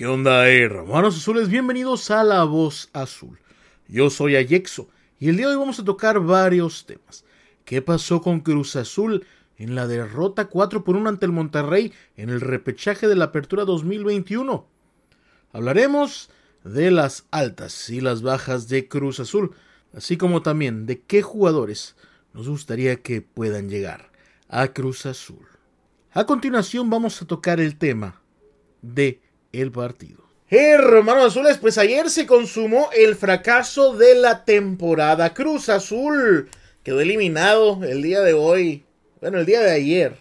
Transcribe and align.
¿Qué 0.00 0.06
onda, 0.06 0.48
hermanos 0.48 1.18
azules? 1.18 1.50
Bienvenidos 1.50 2.10
a 2.10 2.24
La 2.24 2.44
Voz 2.44 2.88
Azul. 2.94 3.38
Yo 3.86 4.08
soy 4.08 4.34
Ayexo 4.34 4.88
y 5.18 5.28
el 5.28 5.36
día 5.36 5.46
de 5.46 5.52
hoy 5.52 5.58
vamos 5.58 5.78
a 5.78 5.84
tocar 5.84 6.20
varios 6.20 6.86
temas. 6.86 7.22
¿Qué 7.66 7.82
pasó 7.82 8.22
con 8.22 8.40
Cruz 8.40 8.76
Azul 8.76 9.26
en 9.58 9.74
la 9.74 9.86
derrota 9.86 10.46
4 10.46 10.84
por 10.84 10.96
1 10.96 11.06
ante 11.06 11.26
el 11.26 11.32
Monterrey 11.32 11.92
en 12.16 12.30
el 12.30 12.40
repechaje 12.40 13.08
de 13.08 13.14
la 13.14 13.26
Apertura 13.26 13.66
2021? 13.66 14.66
Hablaremos 15.52 16.30
de 16.64 16.90
las 16.90 17.26
altas 17.30 17.90
y 17.90 18.00
las 18.00 18.22
bajas 18.22 18.68
de 18.68 18.88
Cruz 18.88 19.20
Azul, 19.20 19.50
así 19.92 20.16
como 20.16 20.40
también 20.40 20.86
de 20.86 21.02
qué 21.02 21.20
jugadores 21.20 21.94
nos 22.32 22.48
gustaría 22.48 23.02
que 23.02 23.20
puedan 23.20 23.68
llegar 23.68 24.10
a 24.48 24.68
Cruz 24.68 25.04
Azul. 25.04 25.46
A 26.12 26.24
continuación 26.24 26.88
vamos 26.88 27.20
a 27.20 27.26
tocar 27.26 27.60
el 27.60 27.76
tema 27.76 28.22
de 28.80 29.20
el 29.52 29.72
partido. 29.72 30.24
Hermanos 30.48 31.26
azules, 31.26 31.58
pues 31.58 31.78
ayer 31.78 32.10
se 32.10 32.26
consumó 32.26 32.90
el 32.92 33.14
fracaso 33.14 33.94
de 33.94 34.16
la 34.16 34.44
temporada. 34.44 35.32
Cruz 35.32 35.68
Azul 35.68 36.48
quedó 36.82 37.00
eliminado 37.00 37.84
el 37.84 38.02
día 38.02 38.20
de 38.20 38.32
hoy, 38.32 38.84
bueno, 39.20 39.38
el 39.38 39.46
día 39.46 39.60
de 39.60 39.70
ayer. 39.70 40.16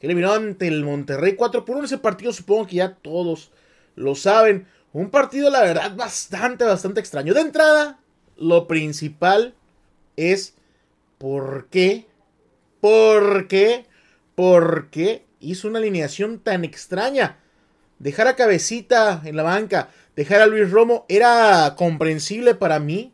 Que 0.00 0.06
eliminó 0.06 0.32
ante 0.32 0.68
el 0.68 0.84
Monterrey 0.84 1.34
4 1.34 1.64
por 1.64 1.76
1. 1.76 1.84
Ese 1.84 1.98
partido 1.98 2.32
supongo 2.32 2.66
que 2.66 2.76
ya 2.76 2.94
todos 2.94 3.50
lo 3.94 4.14
saben. 4.14 4.66
Un 4.92 5.10
partido, 5.10 5.50
la 5.50 5.60
verdad, 5.60 5.94
bastante, 5.96 6.64
bastante 6.64 7.00
extraño. 7.00 7.34
De 7.34 7.40
entrada, 7.40 7.98
lo 8.38 8.66
principal 8.68 9.54
es 10.16 10.54
por 11.18 11.66
qué, 11.68 12.06
por 12.80 13.48
qué, 13.48 13.86
por 14.34 14.88
qué 14.88 15.26
hizo 15.40 15.68
una 15.68 15.78
alineación 15.78 16.38
tan 16.38 16.64
extraña. 16.64 17.38
Dejar 17.98 18.28
a 18.28 18.36
Cabecita 18.36 19.22
en 19.24 19.34
la 19.34 19.42
banca, 19.42 19.90
dejar 20.14 20.40
a 20.40 20.46
Luis 20.46 20.70
Romo 20.70 21.04
era 21.08 21.74
comprensible 21.76 22.54
para 22.54 22.78
mí. 22.78 23.12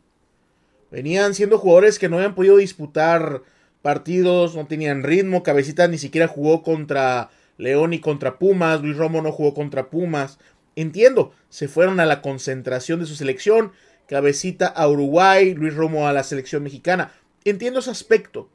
Venían 0.91 1.33
siendo 1.33 1.57
jugadores 1.57 1.97
que 1.97 2.07
no 2.07 2.17
habían 2.17 2.35
podido 2.35 2.57
disputar 2.57 3.41
partidos, 3.81 4.55
no 4.55 4.67
tenían 4.67 5.01
ritmo. 5.01 5.41
Cabecita 5.41 5.87
ni 5.87 5.97
siquiera 5.97 6.27
jugó 6.27 6.61
contra 6.61 7.31
León 7.57 7.93
y 7.93 7.99
contra 7.99 8.37
Pumas. 8.37 8.81
Luis 8.81 8.95
Romo 8.95 9.23
no 9.23 9.31
jugó 9.31 9.55
contra 9.55 9.89
Pumas. 9.89 10.37
Entiendo, 10.75 11.33
se 11.49 11.67
fueron 11.67 11.99
a 11.99 12.05
la 12.05 12.21
concentración 12.21 12.99
de 12.99 13.07
su 13.07 13.15
selección. 13.15 13.71
Cabecita 14.07 14.67
a 14.67 14.87
Uruguay, 14.87 15.55
Luis 15.55 15.73
Romo 15.73 16.07
a 16.07 16.13
la 16.13 16.23
selección 16.23 16.61
mexicana. 16.61 17.11
Entiendo 17.43 17.79
ese 17.79 17.89
aspecto. 17.89 18.49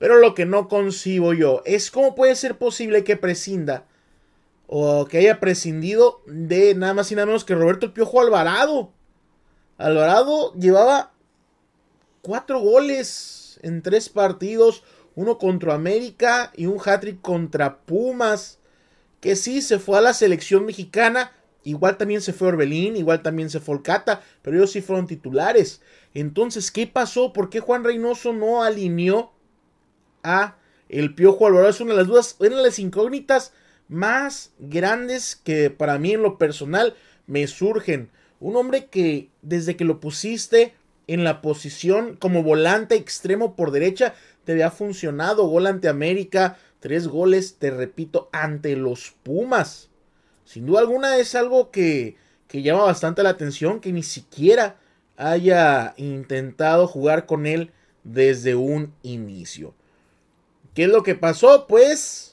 Pero 0.00 0.16
lo 0.18 0.34
que 0.34 0.44
no 0.44 0.68
concibo 0.68 1.34
yo 1.34 1.62
es 1.66 1.92
cómo 1.92 2.16
puede 2.16 2.34
ser 2.34 2.58
posible 2.58 3.04
que 3.04 3.16
prescinda 3.16 3.84
o 4.70 5.06
que 5.06 5.16
haya 5.18 5.40
prescindido 5.40 6.22
de 6.26 6.74
nada 6.74 6.92
más 6.92 7.10
y 7.10 7.14
nada 7.14 7.26
menos 7.26 7.44
que 7.44 7.54
Roberto 7.54 7.86
el 7.86 7.92
Piojo 7.92 8.20
Alvarado. 8.20 8.92
Alvarado 9.78 10.52
llevaba 10.54 11.12
cuatro 12.20 12.60
goles 12.60 13.58
en 13.62 13.80
tres 13.80 14.10
partidos, 14.10 14.84
uno 15.14 15.38
contra 15.38 15.74
América 15.74 16.52
y 16.54 16.66
un 16.66 16.78
hat-trick 16.84 17.22
contra 17.22 17.78
Pumas, 17.78 18.58
que 19.20 19.36
sí 19.36 19.62
se 19.62 19.78
fue 19.78 19.96
a 19.96 20.02
la 20.02 20.12
selección 20.12 20.66
mexicana, 20.66 21.32
igual 21.64 21.96
también 21.96 22.20
se 22.20 22.34
fue 22.34 22.48
Orbelín, 22.48 22.94
igual 22.94 23.22
también 23.22 23.48
se 23.48 23.60
fue 23.60 23.76
Olcata, 23.76 24.20
pero 24.42 24.58
ellos 24.58 24.72
sí 24.72 24.82
fueron 24.82 25.06
titulares. 25.06 25.80
Entonces, 26.12 26.70
¿qué 26.70 26.86
pasó? 26.86 27.32
¿Por 27.32 27.48
qué 27.48 27.60
Juan 27.60 27.84
Reynoso 27.84 28.34
no 28.34 28.62
alineó 28.62 29.32
a 30.22 30.58
el 30.90 31.14
Piojo 31.14 31.46
Alvarado? 31.46 31.70
Es 31.70 31.80
una 31.80 31.92
de 31.92 31.96
las 31.96 32.06
dudas, 32.06 32.36
una 32.38 32.56
de 32.56 32.62
las 32.64 32.78
incógnitas 32.78 33.54
más 33.88 34.52
grandes 34.58 35.36
que 35.36 35.70
para 35.70 35.98
mí 35.98 36.12
en 36.12 36.22
lo 36.22 36.38
personal 36.38 36.94
me 37.26 37.46
surgen. 37.46 38.10
Un 38.40 38.56
hombre 38.56 38.86
que 38.86 39.30
desde 39.42 39.76
que 39.76 39.84
lo 39.84 40.00
pusiste 40.00 40.74
en 41.06 41.24
la 41.24 41.40
posición 41.40 42.16
como 42.16 42.42
volante 42.42 42.94
extremo 42.94 43.56
por 43.56 43.70
derecha 43.70 44.14
te 44.44 44.52
había 44.52 44.70
funcionado. 44.70 45.46
Gol 45.46 45.66
ante 45.66 45.88
América, 45.88 46.58
tres 46.80 47.08
goles, 47.08 47.56
te 47.58 47.70
repito, 47.70 48.28
ante 48.32 48.76
los 48.76 49.14
Pumas. 49.22 49.88
Sin 50.44 50.66
duda 50.66 50.80
alguna 50.80 51.16
es 51.18 51.34
algo 51.34 51.70
que, 51.70 52.16
que 52.46 52.62
llama 52.62 52.84
bastante 52.84 53.22
la 53.22 53.30
atención 53.30 53.80
que 53.80 53.92
ni 53.92 54.02
siquiera 54.02 54.76
haya 55.16 55.94
intentado 55.96 56.86
jugar 56.86 57.26
con 57.26 57.46
él 57.46 57.72
desde 58.04 58.54
un 58.54 58.94
inicio. 59.02 59.74
¿Qué 60.74 60.84
es 60.84 60.88
lo 60.88 61.02
que 61.02 61.14
pasó? 61.14 61.66
Pues 61.66 62.27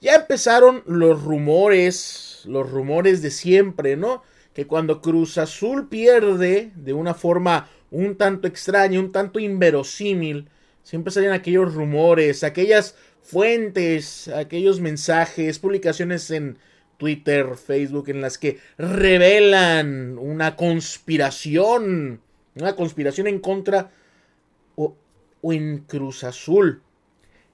ya 0.00 0.14
empezaron 0.14 0.82
los 0.86 1.22
rumores, 1.22 2.42
los 2.46 2.70
rumores 2.70 3.22
de 3.22 3.30
siempre, 3.30 3.96
¿no? 3.96 4.22
Que 4.54 4.66
cuando 4.66 5.00
Cruz 5.00 5.38
Azul 5.38 5.88
pierde 5.88 6.72
de 6.76 6.92
una 6.92 7.14
forma 7.14 7.68
un 7.90 8.16
tanto 8.16 8.46
extraña, 8.46 9.00
un 9.00 9.12
tanto 9.12 9.38
inverosímil, 9.38 10.48
siempre 10.82 11.12
salen 11.12 11.32
aquellos 11.32 11.74
rumores, 11.74 12.44
aquellas 12.44 12.94
fuentes, 13.22 14.28
aquellos 14.28 14.80
mensajes, 14.80 15.58
publicaciones 15.58 16.30
en 16.30 16.58
Twitter, 16.96 17.56
Facebook, 17.56 18.08
en 18.08 18.20
las 18.20 18.38
que 18.38 18.58
revelan 18.76 20.18
una 20.18 20.56
conspiración, 20.56 22.20
una 22.54 22.74
conspiración 22.74 23.26
en 23.26 23.38
contra 23.38 23.90
o, 24.76 24.96
o 25.40 25.52
en 25.52 25.78
Cruz 25.86 26.24
Azul. 26.24 26.82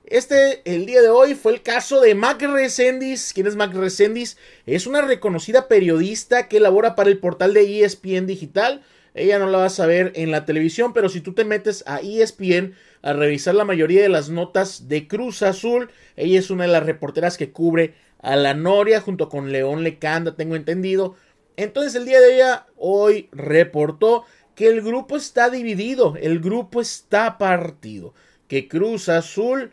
Este, 0.07 0.61
el 0.67 0.85
día 0.85 1.01
de 1.01 1.09
hoy, 1.09 1.35
fue 1.35 1.55
el 1.55 1.63
caso 1.63 1.99
de 2.03 2.15
Mac 2.15 2.43
Resendiz. 2.43 3.33
¿Quién 3.33 3.47
es 3.47 3.57
Mac 3.57 3.73
Resendiz? 3.73 4.37
Es 4.67 4.87
una 4.87 5.01
reconocida 5.01 5.67
periodista 5.67 6.47
que 6.47 6.61
labora 6.61 6.95
para 6.95 7.09
el 7.09 7.19
portal 7.19 7.55
de 7.55 7.83
ESPN 7.83 8.27
Digital. 8.27 8.83
Ella 9.15 9.39
no 9.39 9.47
la 9.47 9.59
vas 9.59 9.81
a 9.81 9.87
ver 9.87 10.13
en 10.15 10.31
la 10.31 10.45
televisión, 10.45 10.93
pero 10.93 11.09
si 11.09 11.23
tú 11.23 11.33
te 11.33 11.47
metes 11.47 11.85
a 11.87 12.01
ESPN 12.01 12.75
a 13.01 13.15
revisar 13.15 13.55
la 13.55 13.65
mayoría 13.65 14.03
de 14.03 14.11
las 14.11 14.29
notas 14.29 14.89
de 14.89 15.09
Cruz 15.09 15.43
Azul, 15.43 15.89
ella 16.17 16.39
es 16.39 16.51
una 16.51 16.65
de 16.65 16.73
las 16.73 16.85
reporteras 16.85 17.39
que 17.39 17.51
cubre 17.51 17.95
a 18.19 18.37
la 18.37 18.53
Noria 18.53 19.01
junto 19.01 19.31
con 19.31 19.53
León 19.53 19.85
Lecanda, 19.85 20.37
tengo 20.37 20.55
entendido. 20.55 21.15
Entonces 21.57 21.95
el 21.95 22.05
día 22.05 22.21
de 22.21 22.35
ella 22.35 22.67
hoy 22.77 23.31
reportó 23.33 24.25
que 24.55 24.67
el 24.67 24.83
grupo 24.83 25.17
está 25.17 25.49
dividido, 25.49 26.17
el 26.21 26.41
grupo 26.41 26.83
está 26.83 27.39
partido, 27.39 28.13
que 28.49 28.69
Cruz 28.69 29.09
Azul 29.09 29.73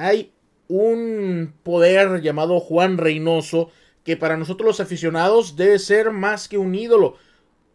hay 0.00 0.32
un 0.68 1.52
poder 1.62 2.22
llamado 2.22 2.58
Juan 2.58 2.96
Reynoso 2.96 3.70
que 4.02 4.16
para 4.16 4.38
nosotros 4.38 4.66
los 4.66 4.80
aficionados 4.80 5.56
debe 5.56 5.78
ser 5.78 6.10
más 6.10 6.48
que 6.48 6.56
un 6.56 6.74
ídolo. 6.74 7.16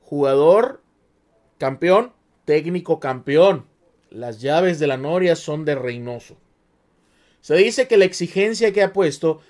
Jugador, 0.01 0.81
campeón, 1.59 2.13
técnico 2.45 2.99
campeón. 2.99 3.67
Las 4.09 4.41
llaves 4.41 4.79
de 4.79 4.87
la 4.87 4.97
Noria 4.97 5.35
son 5.35 5.65
de 5.65 5.75
Reynoso. 5.75 6.35
Se 7.41 7.55
dice 7.57 7.87
que 7.87 7.97
la 7.97 8.05
exigencia 8.05 8.73
que 8.73 8.81
ha 8.81 8.91
puesto 8.91 9.41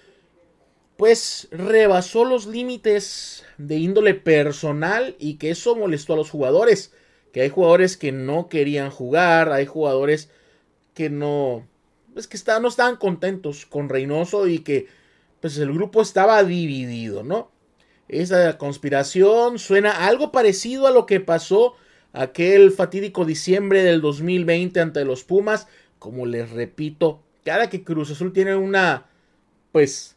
pues 0.98 1.48
rebasó 1.52 2.26
los 2.26 2.46
límites 2.48 3.46
de 3.58 3.78
índole 3.78 4.16
personal 4.16 5.16
y 5.18 5.36
que 5.36 5.52
eso 5.52 5.78
molestó 5.78 6.14
a 6.14 6.18
los 6.18 6.30
jugadores. 6.30 6.94
Que 7.32 7.42
hay 7.42 7.50
jugadores 7.50 7.96
que 7.96 8.12
no 8.12 8.50
querían 8.50 8.92
jugar, 8.92 9.54
hay 9.54 9.66
jugadores 9.66 10.30
que 10.94 11.10
no 11.10 11.68
es 12.16 12.28
que 12.28 12.38
no 12.62 12.68
estaban 12.68 12.98
contentos 12.98 13.66
con 13.66 13.90
Reynoso 13.90 14.48
y 14.48 14.60
que 14.60 14.88
pues 15.42 15.58
el 15.58 15.74
grupo 15.74 16.02
estaba 16.02 16.44
dividido, 16.44 17.24
¿no? 17.24 17.52
Esa 18.08 18.58
conspiración 18.58 19.60
suena 19.60 20.08
algo 20.08 20.32
parecido 20.32 20.88
a 20.88 20.92
lo 20.92 21.06
que 21.06 21.20
pasó 21.20 21.76
aquel 22.14 22.72
fatídico 22.72 23.26
diciembre 23.26 23.84
del 23.84 24.02
2020 24.02 24.80
ante 24.80 25.06
los 25.06 25.24
Pumas. 25.24 25.68
Como 26.00 26.26
les 26.26 26.50
repito, 26.52 27.22
cada 27.44 27.70
que 27.70 27.84
Cruz 27.84 28.12
Azul 28.12 28.32
tiene 28.32 28.56
una 28.56 29.08
pues 29.72 30.16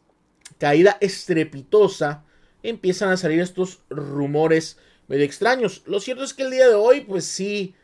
caída 0.58 0.98
estrepitosa, 1.00 2.24
empiezan 2.62 3.10
a 3.10 3.16
salir 3.16 3.40
estos 3.40 3.80
rumores 3.90 4.78
medio 5.08 5.24
extraños. 5.24 5.82
Lo 5.86 6.00
cierto 6.00 6.24
es 6.24 6.34
que 6.34 6.44
el 6.44 6.50
día 6.50 6.68
de 6.68 6.74
hoy, 6.74 7.00
pues 7.00 7.24
sí, 7.24 7.74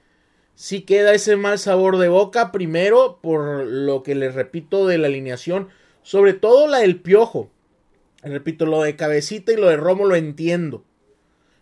sí 0.55 0.83
queda 0.83 1.15
ese 1.15 1.37
mal 1.37 1.59
sabor 1.59 1.99
de 1.99 2.09
boca. 2.09 2.53
Primero, 2.53 3.19
por 3.23 3.65
lo 3.67 4.03
que 4.03 4.15
les 4.15 4.35
repito 4.35 4.87
de 4.87 4.99
la 4.99 5.09
alineación, 5.09 5.69
sobre 6.03 6.35
todo 6.35 6.67
la 6.67 6.79
del 6.79 7.01
piojo. 7.01 7.51
Repito, 8.23 8.67
lo 8.67 8.83
de 8.83 8.97
cabecita 8.97 9.53
y 9.53 9.57
lo 9.57 9.69
de 9.69 9.77
Romo 9.77 10.07
lo 10.07 10.17
entiendo. 10.17 10.85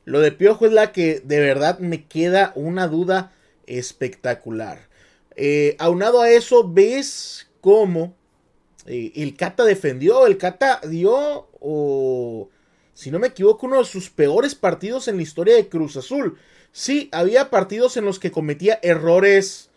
Lo 0.05 0.21
de 0.21 0.33
piojo 0.33 0.67
es 0.67 0.73
la 0.73 0.93
que 0.93 1.21
de 1.21 1.41
verdad 1.41 1.79
me 1.79 2.07
queda 2.07 2.53
una 2.55 2.89
duda 2.89 3.33
espectacular. 3.67 4.89
Eh, 5.37 5.77
aunado 5.79 6.21
a 6.21 6.31
eso, 6.31 6.69
ves 6.69 7.49
cómo 7.61 8.15
eh, 8.87 9.13
el 9.17 9.37
Cata 9.37 9.65
defendió. 9.65 10.27
El 10.27 10.39
Cata 10.39 10.81
dio, 10.89 11.49
o 11.61 12.49
si 12.95 13.11
no 13.11 13.19
me 13.19 13.29
equivoco, 13.29 13.67
uno 13.67 13.79
de 13.79 13.85
sus 13.85 14.11
peores 14.11 14.55
partidos 14.55 15.09
en 15.09 15.17
la 15.17 15.23
historia 15.23 15.55
de 15.55 15.69
Cruz 15.69 15.97
Azul. 15.97 16.37
Sí, 16.73 17.11
había 17.13 17.51
partidos 17.51 17.99
en 17.99 18.07
los 18.07 18.19
que 18.19 18.31
cometía 18.31 18.79
errores, 18.83 19.71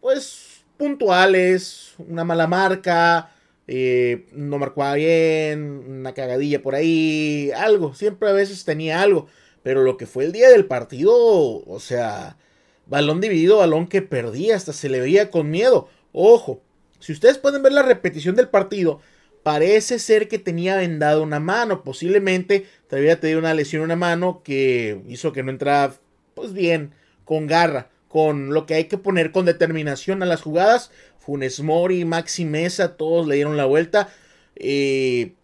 pues, 0.00 0.64
puntuales, 0.78 1.92
una 1.98 2.24
mala 2.24 2.46
marca, 2.46 3.30
eh, 3.66 4.26
no 4.32 4.58
marcaba 4.58 4.94
bien, 4.94 5.84
una 5.86 6.14
cagadilla 6.14 6.62
por 6.62 6.74
ahí, 6.74 7.50
algo, 7.54 7.94
siempre 7.94 8.30
a 8.30 8.32
veces 8.32 8.64
tenía 8.64 9.02
algo, 9.02 9.26
pero 9.62 9.82
lo 9.82 9.98
que 9.98 10.06
fue 10.06 10.24
el 10.24 10.32
día 10.32 10.48
del 10.48 10.64
partido, 10.64 11.12
o 11.14 11.78
sea, 11.78 12.38
balón 12.86 13.20
dividido, 13.20 13.58
balón 13.58 13.86
que 13.86 14.00
perdía, 14.00 14.56
hasta 14.56 14.72
se 14.72 14.88
le 14.88 15.00
veía 15.00 15.30
con 15.30 15.50
miedo. 15.50 15.88
Ojo, 16.12 16.62
si 17.00 17.12
ustedes 17.12 17.36
pueden 17.38 17.62
ver 17.62 17.72
la 17.72 17.82
repetición 17.82 18.34
del 18.34 18.48
partido, 18.48 19.00
parece 19.42 19.98
ser 19.98 20.26
que 20.28 20.38
tenía 20.38 20.76
vendado 20.76 21.22
una 21.22 21.38
mano, 21.38 21.84
posiblemente 21.84 22.66
todavía 22.88 23.20
tenía 23.20 23.38
una 23.38 23.54
lesión 23.54 23.82
en 23.82 23.84
una 23.84 23.96
mano 23.96 24.42
que 24.42 25.02
hizo 25.06 25.32
que 25.32 25.42
no 25.42 25.50
entrara 25.50 25.94
pues 26.40 26.54
bien, 26.54 26.94
con 27.26 27.46
garra, 27.46 27.90
con 28.08 28.54
lo 28.54 28.64
que 28.64 28.72
hay 28.72 28.84
que 28.84 28.96
poner 28.96 29.30
con 29.30 29.44
determinación 29.44 30.22
a 30.22 30.26
las 30.26 30.40
jugadas, 30.40 30.90
Funes 31.18 31.60
Mori, 31.60 32.06
Maxi 32.06 32.46
Mesa, 32.46 32.96
todos 32.96 33.26
le 33.26 33.34
dieron 33.34 33.58
la 33.58 33.66
vuelta. 33.66 34.08
Eh, 34.56 35.34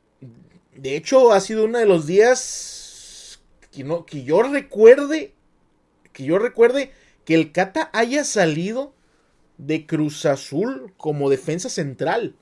de 0.74 0.96
hecho, 0.96 1.32
ha 1.32 1.40
sido 1.40 1.66
uno 1.66 1.78
de 1.78 1.84
los 1.84 2.06
días 2.06 3.40
que, 3.70 3.84
no, 3.84 4.06
que 4.06 4.24
yo 4.24 4.42
recuerde, 4.42 5.34
que 6.14 6.24
yo 6.24 6.38
recuerde 6.38 6.92
que 7.26 7.34
el 7.34 7.52
Cata 7.52 7.90
haya 7.92 8.24
salido 8.24 8.94
de 9.58 9.84
Cruz 9.84 10.24
Azul 10.24 10.94
como 10.96 11.28
defensa 11.28 11.68
central. 11.68 12.36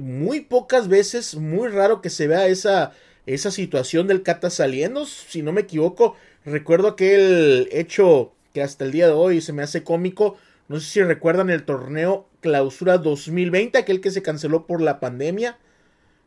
Muy 0.00 0.40
pocas 0.40 0.86
veces, 0.86 1.34
muy 1.34 1.68
raro 1.68 2.00
que 2.00 2.10
se 2.10 2.28
vea 2.28 2.46
esa, 2.46 2.92
esa 3.26 3.50
situación 3.50 4.06
del 4.06 4.22
Cata 4.22 4.50
saliendo. 4.50 5.04
Si 5.04 5.42
no 5.42 5.52
me 5.52 5.62
equivoco, 5.62 6.14
recuerdo 6.44 6.88
aquel 6.88 7.68
hecho 7.72 8.32
que 8.52 8.62
hasta 8.62 8.84
el 8.84 8.92
día 8.92 9.06
de 9.06 9.12
hoy 9.12 9.40
se 9.40 9.52
me 9.52 9.62
hace 9.62 9.84
cómico 9.84 10.36
no 10.70 10.78
sé 10.78 10.86
si 10.86 11.02
recuerdan 11.02 11.50
el 11.50 11.64
torneo 11.64 12.28
Clausura 12.40 12.96
2020, 12.98 13.76
aquel 13.76 14.00
que 14.00 14.12
se 14.12 14.22
canceló 14.22 14.68
por 14.68 14.80
la 14.80 15.00
pandemia. 15.00 15.58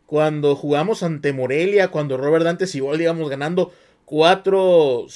Cuando 0.05 0.57
jugamos 0.57 1.01
ante 1.01 1.31
Morelia, 1.31 1.91
cuando 1.91 2.17
Robert 2.17 2.43
Dante 2.43 2.65
igual 2.73 2.99
íbamos 2.99 3.29
ganando 3.29 3.71
4. 4.03 5.07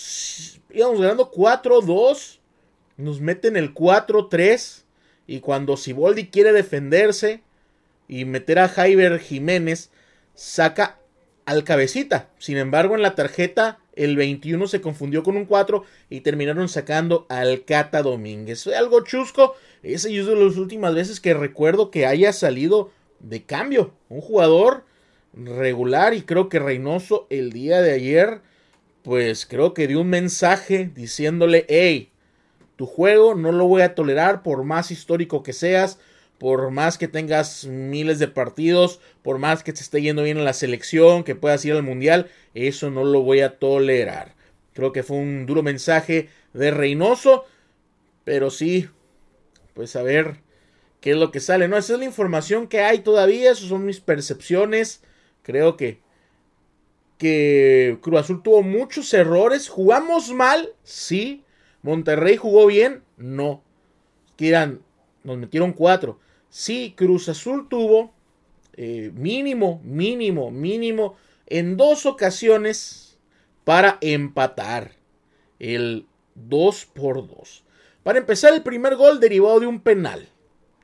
íbamos 0.72 1.02
ganando 1.02 1.30
4-2. 1.30 2.40
Nos 2.96 3.20
meten 3.20 3.58
el 3.58 3.74
4-3. 3.74 4.84
Y 5.28 5.42
cuando 5.42 5.76
Siboldi 5.76 6.28
quiere 6.28 6.54
defenderse 6.54 7.42
y 8.08 8.24
meter 8.24 8.60
a 8.60 8.70
Jaiber 8.70 9.20
Jiménez, 9.20 9.92
saca 10.36 11.00
al 11.44 11.66
cabecita. 11.66 12.30
Sin 12.38 12.56
embargo, 12.56 12.96
en 12.96 13.02
la 13.02 13.14
tarjeta 13.14 13.80
el 13.98 14.16
21 14.16 14.68
se 14.68 14.82
confundió 14.82 15.24
con 15.24 15.36
un 15.36 15.46
4 15.46 15.84
y 16.10 16.22
terminaron 16.22 16.70
sacando 16.70 17.26
al 17.30 17.66
Cata 17.66 18.02
Domínguez. 18.02 18.64
Fue 18.64 18.76
algo 18.76 19.04
chusco. 19.04 19.56
Esa 19.84 20.10
es 20.10 20.26
de 20.26 20.36
las 20.36 20.58
últimas 20.58 20.96
veces 20.96 21.20
que 21.20 21.34
recuerdo 21.34 21.92
que 21.92 22.06
haya 22.06 22.32
salido 22.34 22.92
de 23.20 23.44
cambio. 23.44 23.92
Un 24.10 24.22
jugador 24.22 24.84
regular 25.34 26.14
y 26.14 26.22
creo 26.22 26.50
que 26.50 26.60
Reynoso 26.60 27.28
el 27.30 27.52
día 27.52 27.82
de 27.82 27.92
ayer, 27.92 28.42
pues 29.04 29.46
creo 29.46 29.74
que 29.74 29.88
dio 29.88 30.02
un 30.02 30.10
mensaje 30.10 30.90
diciéndole, 30.94 31.66
hey, 31.70 32.12
tu 32.76 32.86
juego 32.86 33.36
no 33.36 33.52
lo 33.52 33.66
voy 33.68 33.82
a 33.82 33.96
tolerar 33.96 34.44
por 34.44 34.64
más 34.64 34.92
histórico 34.92 35.44
que 35.44 35.54
seas, 35.54 36.00
por 36.38 36.72
más 36.72 36.98
que 36.98 37.08
tengas 37.08 37.66
miles 37.66 38.20
de 38.20 38.28
partidos, 38.28 39.00
por 39.24 39.40
más 39.40 39.64
que 39.64 39.74
te 39.74 39.82
esté 39.82 40.02
yendo 40.02 40.24
bien 40.24 40.38
en 40.38 40.46
la 40.46 40.54
selección, 40.54 41.24
que 41.24 41.36
puedas 41.36 41.64
ir 41.66 41.74
al 41.74 41.84
mundial, 41.84 42.30
eso 42.54 42.90
no 42.92 43.04
lo 43.04 43.22
voy 43.22 43.42
a 43.42 43.58
tolerar. 43.58 44.36
Creo 44.74 44.92
que 44.92 45.04
fue 45.04 45.18
un 45.18 45.46
duro 45.46 45.64
mensaje 45.64 46.30
de 46.54 46.72
Reynoso, 46.72 47.46
pero 48.24 48.52
sí, 48.52 48.88
pues 49.74 49.96
a 49.96 50.04
ver 50.04 50.38
qué 51.02 51.12
es 51.12 51.18
lo 51.18 51.32
que 51.32 51.40
sale. 51.40 51.68
No, 51.68 51.78
esa 51.78 51.94
es 51.94 52.00
la 52.00 52.06
información 52.06 52.68
que 52.68 52.82
hay 52.82 53.00
todavía, 53.00 53.52
esas 53.52 53.70
son 53.70 53.86
mis 53.86 54.00
percepciones. 54.00 55.02
Creo 55.44 55.78
que 55.78 56.00
que 57.18 57.98
Cruz 58.02 58.20
Azul 58.20 58.44
tuvo 58.44 58.62
muchos 58.64 59.14
errores. 59.14 59.70
Jugamos 59.70 60.32
mal, 60.32 60.70
sí. 60.84 61.44
Monterrey 61.82 62.38
jugó 62.38 62.68
bien, 62.68 63.04
no. 63.18 63.64
Quieran, 64.36 64.82
nos 65.24 65.38
metieron 65.38 65.74
cuatro. 65.74 66.20
Sí, 66.50 66.94
Cruz 66.96 67.30
Azul 67.30 67.68
tuvo 67.70 68.14
eh, 68.74 69.12
mínimo, 69.14 69.82
mínimo, 69.84 70.52
mínimo 70.52 71.16
en 71.48 71.78
dos 71.78 72.06
ocasiones 72.06 73.18
para 73.64 73.98
empatar 74.02 74.92
el 75.60 76.06
2 76.36 76.86
por 76.94 77.28
2. 77.28 77.64
Para 78.04 78.20
empezar, 78.20 78.54
el 78.54 78.62
primer 78.62 78.96
gol 78.96 79.20
derivado 79.20 79.60
de 79.60 79.68
un 79.68 79.82
penal. 79.82 80.30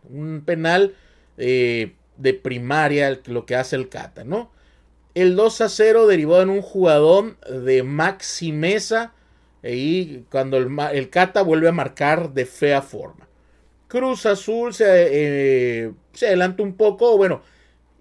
Un 0.10 0.44
penal 0.46 0.96
eh, 1.38 1.94
de 2.18 2.34
primaria, 2.34 3.22
lo 3.28 3.46
que 3.46 3.56
hace 3.56 3.76
el 3.76 3.90
Cata, 3.90 4.24
¿no? 4.24 4.52
El 5.14 5.36
2 5.36 5.62
a 5.62 5.70
0 5.70 6.08
derivado 6.08 6.42
en 6.42 6.50
un 6.50 6.62
jugador 6.62 7.40
de 7.42 7.84
Maxi 7.84 8.52
Mesa. 8.52 9.14
Y 9.64 10.22
cuando 10.32 10.58
el, 10.58 10.68
el 10.92 11.10
Cata 11.10 11.42
vuelve 11.44 11.70
a 11.70 11.74
marcar 11.74 12.34
de 12.34 12.46
fea 12.46 12.82
forma. 12.82 13.30
Cruz 13.94 14.26
Azul 14.26 14.74
se, 14.74 14.86
eh, 14.88 15.92
adelanta 16.20 16.64
un 16.64 16.74
poco, 16.74 17.16
bueno, 17.16 17.44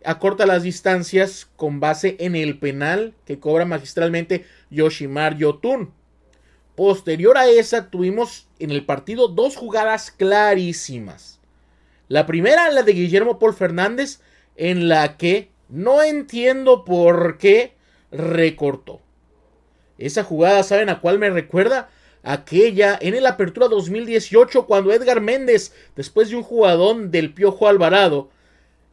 acorta 0.06 0.46
las 0.46 0.62
distancias 0.62 1.50
con 1.56 1.80
base 1.80 2.16
en 2.18 2.34
el 2.34 2.58
penal 2.58 3.12
que 3.26 3.38
cobra 3.38 3.66
magistralmente 3.66 4.46
Yoshimar 4.70 5.36
Yotun. 5.36 5.92
Posterior 6.76 7.36
a 7.36 7.46
esa 7.46 7.90
tuvimos 7.90 8.48
en 8.58 8.70
el 8.70 8.86
partido 8.86 9.28
dos 9.28 9.56
jugadas 9.56 10.10
clarísimas. 10.10 11.40
La 12.08 12.24
primera, 12.24 12.70
la 12.70 12.84
de 12.84 12.94
Guillermo 12.94 13.38
Paul 13.38 13.52
Fernández, 13.52 14.22
en 14.56 14.88
la 14.88 15.18
que 15.18 15.50
no 15.68 16.02
entiendo 16.02 16.86
por 16.86 17.36
qué 17.36 17.74
recortó. 18.10 19.02
Esa 19.98 20.24
jugada, 20.24 20.62
¿saben 20.62 20.88
a 20.88 21.02
cuál 21.02 21.18
me 21.18 21.28
recuerda? 21.28 21.90
Aquella 22.22 22.98
en 23.00 23.14
el 23.14 23.26
Apertura 23.26 23.68
2018 23.68 24.66
cuando 24.66 24.92
Edgar 24.92 25.20
Méndez, 25.20 25.72
después 25.96 26.30
de 26.30 26.36
un 26.36 26.42
jugadón 26.42 27.10
del 27.10 27.34
Piojo 27.34 27.68
Alvarado, 27.68 28.30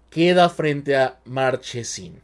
queda 0.09 0.49
frente 0.49 0.95
a 0.95 1.19
Marchesín. 1.25 2.21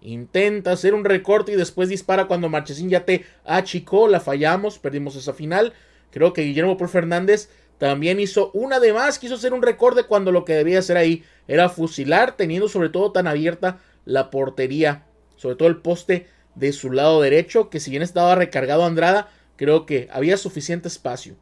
Intenta 0.00 0.72
hacer 0.72 0.94
un 0.94 1.04
recorte 1.04 1.52
y 1.52 1.56
después 1.56 1.88
dispara 1.88 2.26
cuando 2.26 2.48
Marchesín 2.48 2.90
ya 2.90 3.04
te 3.04 3.24
achicó, 3.44 4.06
la 4.06 4.20
fallamos, 4.20 4.78
perdimos 4.78 5.16
esa 5.16 5.32
final. 5.32 5.72
Creo 6.10 6.32
que 6.32 6.42
Guillermo 6.42 6.76
Paul 6.76 6.90
Fernández 6.90 7.48
también 7.78 8.20
hizo 8.20 8.50
una 8.52 8.80
de 8.80 8.92
más, 8.92 9.18
quiso 9.18 9.34
hacer 9.34 9.52
un 9.52 9.62
recorte 9.62 10.04
cuando 10.04 10.30
lo 10.30 10.44
que 10.44 10.54
debía 10.54 10.78
hacer 10.78 10.96
ahí 10.96 11.24
era 11.48 11.68
fusilar, 11.68 12.36
teniendo 12.36 12.68
sobre 12.68 12.88
todo 12.88 13.12
tan 13.12 13.26
abierta 13.26 13.78
la 14.04 14.30
portería, 14.30 15.06
sobre 15.36 15.56
todo 15.56 15.68
el 15.68 15.78
poste 15.78 16.26
de 16.54 16.72
su 16.72 16.92
lado 16.92 17.20
derecho, 17.20 17.68
que 17.68 17.80
si 17.80 17.90
bien 17.90 18.02
estaba 18.02 18.36
recargado 18.36 18.84
Andrada, 18.84 19.28
Creo 19.56 19.86
que 19.86 20.08
había 20.12 20.36
suficiente 20.36 20.88
espacio. 20.88 21.36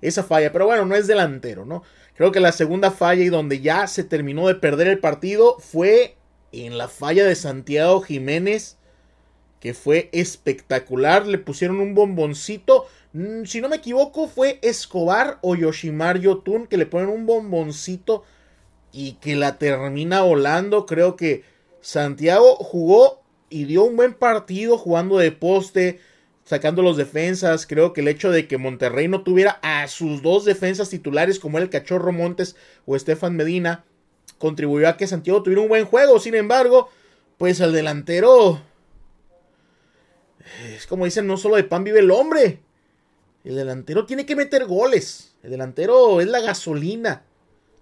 Esa 0.00 0.24
falla, 0.24 0.52
pero 0.52 0.66
bueno, 0.66 0.86
no 0.86 0.94
es 0.94 1.06
delantero, 1.06 1.64
¿no? 1.64 1.82
Creo 2.14 2.32
que 2.32 2.40
la 2.40 2.52
segunda 2.52 2.90
falla 2.90 3.22
y 3.22 3.28
donde 3.28 3.60
ya 3.60 3.86
se 3.86 4.04
terminó 4.04 4.48
de 4.48 4.54
perder 4.54 4.88
el 4.88 4.98
partido 4.98 5.56
fue 5.58 6.16
en 6.52 6.78
la 6.78 6.88
falla 6.88 7.24
de 7.24 7.34
Santiago 7.34 8.00
Jiménez, 8.00 8.76
que 9.60 9.74
fue 9.74 10.08
espectacular. 10.12 11.26
Le 11.26 11.38
pusieron 11.38 11.80
un 11.80 11.94
bomboncito. 11.94 12.86
Mm, 13.12 13.44
si 13.44 13.60
no 13.60 13.68
me 13.68 13.76
equivoco, 13.76 14.28
fue 14.28 14.58
Escobar 14.62 15.38
o 15.42 15.54
Yoshimar 15.54 16.18
Yotun 16.18 16.66
que 16.66 16.76
le 16.76 16.86
ponen 16.86 17.08
un 17.08 17.26
bomboncito 17.26 18.24
y 18.92 19.12
que 19.14 19.36
la 19.36 19.58
termina 19.58 20.22
volando. 20.22 20.86
Creo 20.86 21.16
que 21.16 21.44
Santiago 21.80 22.56
jugó 22.56 23.22
y 23.48 23.64
dio 23.64 23.84
un 23.84 23.96
buen 23.96 24.14
partido 24.14 24.78
jugando 24.78 25.18
de 25.18 25.32
poste, 25.32 26.00
sacando 26.50 26.82
los 26.82 26.96
defensas. 26.96 27.64
Creo 27.64 27.92
que 27.92 28.00
el 28.00 28.08
hecho 28.08 28.32
de 28.32 28.48
que 28.48 28.58
Monterrey 28.58 29.06
no 29.06 29.22
tuviera 29.22 29.60
a 29.62 29.86
sus 29.86 30.20
dos 30.20 30.44
defensas 30.44 30.90
titulares 30.90 31.38
como 31.38 31.58
el 31.58 31.70
Cachorro 31.70 32.10
Montes 32.10 32.56
o 32.86 32.96
Estefan 32.96 33.36
Medina 33.36 33.84
contribuyó 34.36 34.88
a 34.88 34.96
que 34.96 35.06
Santiago 35.06 35.44
tuviera 35.44 35.62
un 35.62 35.68
buen 35.68 35.84
juego. 35.84 36.18
Sin 36.18 36.34
embargo, 36.34 36.90
pues 37.38 37.60
el 37.60 37.72
delantero 37.72 38.60
es 40.74 40.88
como 40.88 41.04
dicen, 41.04 41.28
no 41.28 41.36
solo 41.36 41.54
de 41.54 41.62
pan 41.62 41.84
vive 41.84 42.00
el 42.00 42.10
hombre. 42.10 42.58
El 43.44 43.54
delantero 43.54 44.04
tiene 44.04 44.26
que 44.26 44.34
meter 44.34 44.66
goles. 44.66 45.36
El 45.44 45.52
delantero 45.52 46.20
es 46.20 46.26
la 46.26 46.40
gasolina. 46.40 47.22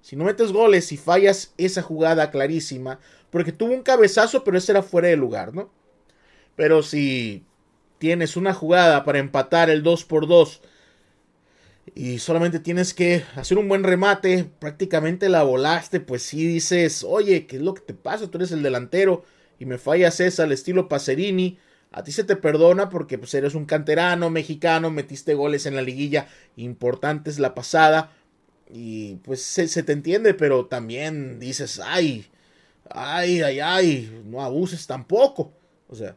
Si 0.02 0.14
no 0.14 0.24
metes 0.24 0.52
goles 0.52 0.92
y 0.92 0.98
fallas 0.98 1.54
esa 1.56 1.80
jugada 1.80 2.30
clarísima, 2.30 3.00
porque 3.30 3.52
tuvo 3.52 3.72
un 3.72 3.82
cabezazo, 3.82 4.44
pero 4.44 4.58
ese 4.58 4.72
era 4.72 4.82
fuera 4.82 5.08
de 5.08 5.16
lugar, 5.16 5.54
¿no? 5.54 5.70
Pero 6.54 6.82
si 6.82 7.46
tienes 7.98 8.36
una 8.36 8.54
jugada 8.54 9.04
para 9.04 9.18
empatar 9.18 9.70
el 9.70 9.82
2 9.82 10.04
por 10.04 10.26
2 10.26 10.62
y 11.94 12.18
solamente 12.18 12.60
tienes 12.60 12.94
que 12.94 13.24
hacer 13.36 13.58
un 13.58 13.68
buen 13.68 13.84
remate, 13.84 14.48
prácticamente 14.58 15.28
la 15.28 15.42
volaste, 15.42 16.00
pues 16.00 16.22
si 16.22 16.46
dices, 16.46 17.04
oye, 17.04 17.46
¿qué 17.46 17.56
es 17.56 17.62
lo 17.62 17.74
que 17.74 17.82
te 17.82 17.94
pasa? 17.94 18.28
Tú 18.28 18.38
eres 18.38 18.52
el 18.52 18.62
delantero 18.62 19.24
y 19.58 19.66
me 19.66 19.78
fallas 19.78 20.20
esa 20.20 20.44
al 20.44 20.52
estilo 20.52 20.88
Pacerini. 20.88 21.58
A 21.90 22.04
ti 22.04 22.12
se 22.12 22.24
te 22.24 22.36
perdona 22.36 22.90
porque 22.90 23.18
pues, 23.18 23.32
eres 23.34 23.54
un 23.54 23.64
canterano 23.64 24.30
mexicano, 24.30 24.90
metiste 24.90 25.34
goles 25.34 25.66
en 25.66 25.74
la 25.74 25.82
liguilla 25.82 26.28
importantes 26.56 27.38
la 27.38 27.54
pasada 27.54 28.12
y 28.70 29.16
pues 29.16 29.42
se, 29.42 29.68
se 29.68 29.82
te 29.82 29.92
entiende, 29.92 30.34
pero 30.34 30.66
también 30.66 31.40
dices, 31.40 31.80
ay, 31.82 32.26
ay, 32.90 33.40
ay, 33.40 33.60
ay, 33.60 34.22
no 34.26 34.42
abuses 34.42 34.86
tampoco. 34.86 35.52
O 35.88 35.94
sea, 35.94 36.16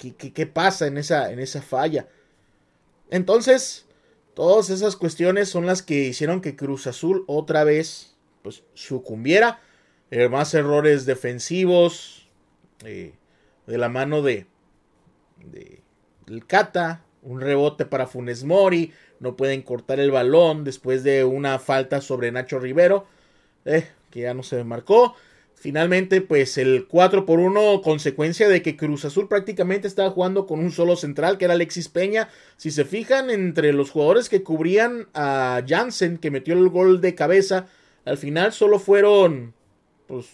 ¿qué, 0.00 0.46
pasa 0.46 0.86
en 0.86 0.98
esa, 0.98 1.32
en 1.32 1.38
esa 1.38 1.62
falla? 1.62 2.08
Entonces, 3.10 3.86
todas 4.34 4.70
esas 4.70 4.96
cuestiones 4.96 5.48
son 5.48 5.66
las 5.66 5.82
que 5.82 6.08
hicieron 6.08 6.40
que 6.40 6.56
Cruz 6.56 6.86
Azul 6.86 7.24
otra 7.26 7.64
vez 7.64 8.14
pues, 8.42 8.62
sucumbiera. 8.74 9.60
Eh, 10.10 10.28
más 10.28 10.54
errores 10.54 11.06
defensivos 11.06 12.28
eh, 12.84 13.14
de 13.66 13.78
la 13.78 13.88
mano 13.88 14.22
de, 14.22 14.46
de 15.44 15.82
el 16.26 16.46
Cata, 16.46 17.04
un 17.22 17.40
rebote 17.40 17.84
para 17.84 18.06
Funes 18.06 18.44
Mori, 18.44 18.92
no 19.20 19.36
pueden 19.36 19.62
cortar 19.62 20.00
el 20.00 20.10
balón 20.10 20.64
después 20.64 21.04
de 21.04 21.24
una 21.24 21.58
falta 21.58 22.00
sobre 22.00 22.32
Nacho 22.32 22.58
Rivero, 22.58 23.06
eh, 23.64 23.86
que 24.10 24.20
ya 24.20 24.34
no 24.34 24.42
se 24.42 24.64
marcó. 24.64 25.14
Finalmente, 25.60 26.22
pues 26.22 26.56
el 26.56 26.86
4 26.88 27.26
por 27.26 27.38
1, 27.38 27.82
consecuencia 27.82 28.48
de 28.48 28.62
que 28.62 28.78
Cruz 28.78 29.04
Azul 29.04 29.28
prácticamente 29.28 29.88
estaba 29.88 30.08
jugando 30.08 30.46
con 30.46 30.58
un 30.58 30.72
solo 30.72 30.96
central, 30.96 31.36
que 31.36 31.44
era 31.44 31.52
Alexis 31.52 31.90
Peña. 31.90 32.30
Si 32.56 32.70
se 32.70 32.86
fijan, 32.86 33.28
entre 33.28 33.74
los 33.74 33.90
jugadores 33.90 34.30
que 34.30 34.42
cubrían 34.42 35.08
a 35.12 35.62
Jansen, 35.68 36.16
que 36.16 36.30
metió 36.30 36.54
el 36.54 36.70
gol 36.70 37.02
de 37.02 37.14
cabeza, 37.14 37.66
al 38.06 38.16
final 38.16 38.54
solo 38.54 38.78
fueron, 38.78 39.52
pues, 40.06 40.28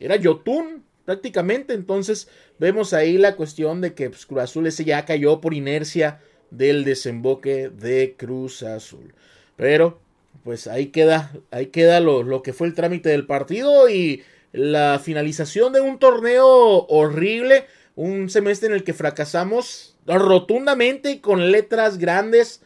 era 0.00 0.16
Yotun, 0.16 0.82
prácticamente. 1.04 1.74
Entonces, 1.74 2.26
vemos 2.58 2.94
ahí 2.94 3.18
la 3.18 3.36
cuestión 3.36 3.80
de 3.80 3.94
que 3.94 4.10
pues, 4.10 4.26
Cruz 4.26 4.42
Azul 4.42 4.66
ese 4.66 4.84
ya 4.84 5.04
cayó 5.04 5.40
por 5.40 5.54
inercia 5.54 6.20
del 6.50 6.82
desemboque 6.82 7.68
de 7.68 8.16
Cruz 8.18 8.64
Azul. 8.64 9.14
Pero, 9.54 10.01
pues 10.44 10.66
ahí 10.66 10.86
queda, 10.86 11.32
ahí 11.50 11.66
queda 11.66 12.00
lo, 12.00 12.22
lo, 12.22 12.42
que 12.42 12.52
fue 12.52 12.66
el 12.66 12.74
trámite 12.74 13.08
del 13.08 13.26
partido 13.26 13.88
y 13.88 14.22
la 14.52 15.00
finalización 15.02 15.72
de 15.72 15.80
un 15.80 15.98
torneo 15.98 16.86
horrible, 16.86 17.66
un 17.94 18.28
semestre 18.28 18.68
en 18.68 18.74
el 18.74 18.84
que 18.84 18.92
fracasamos 18.92 19.96
rotundamente 20.06 21.20
con 21.20 21.50
letras 21.52 21.98
grandes. 21.98 22.62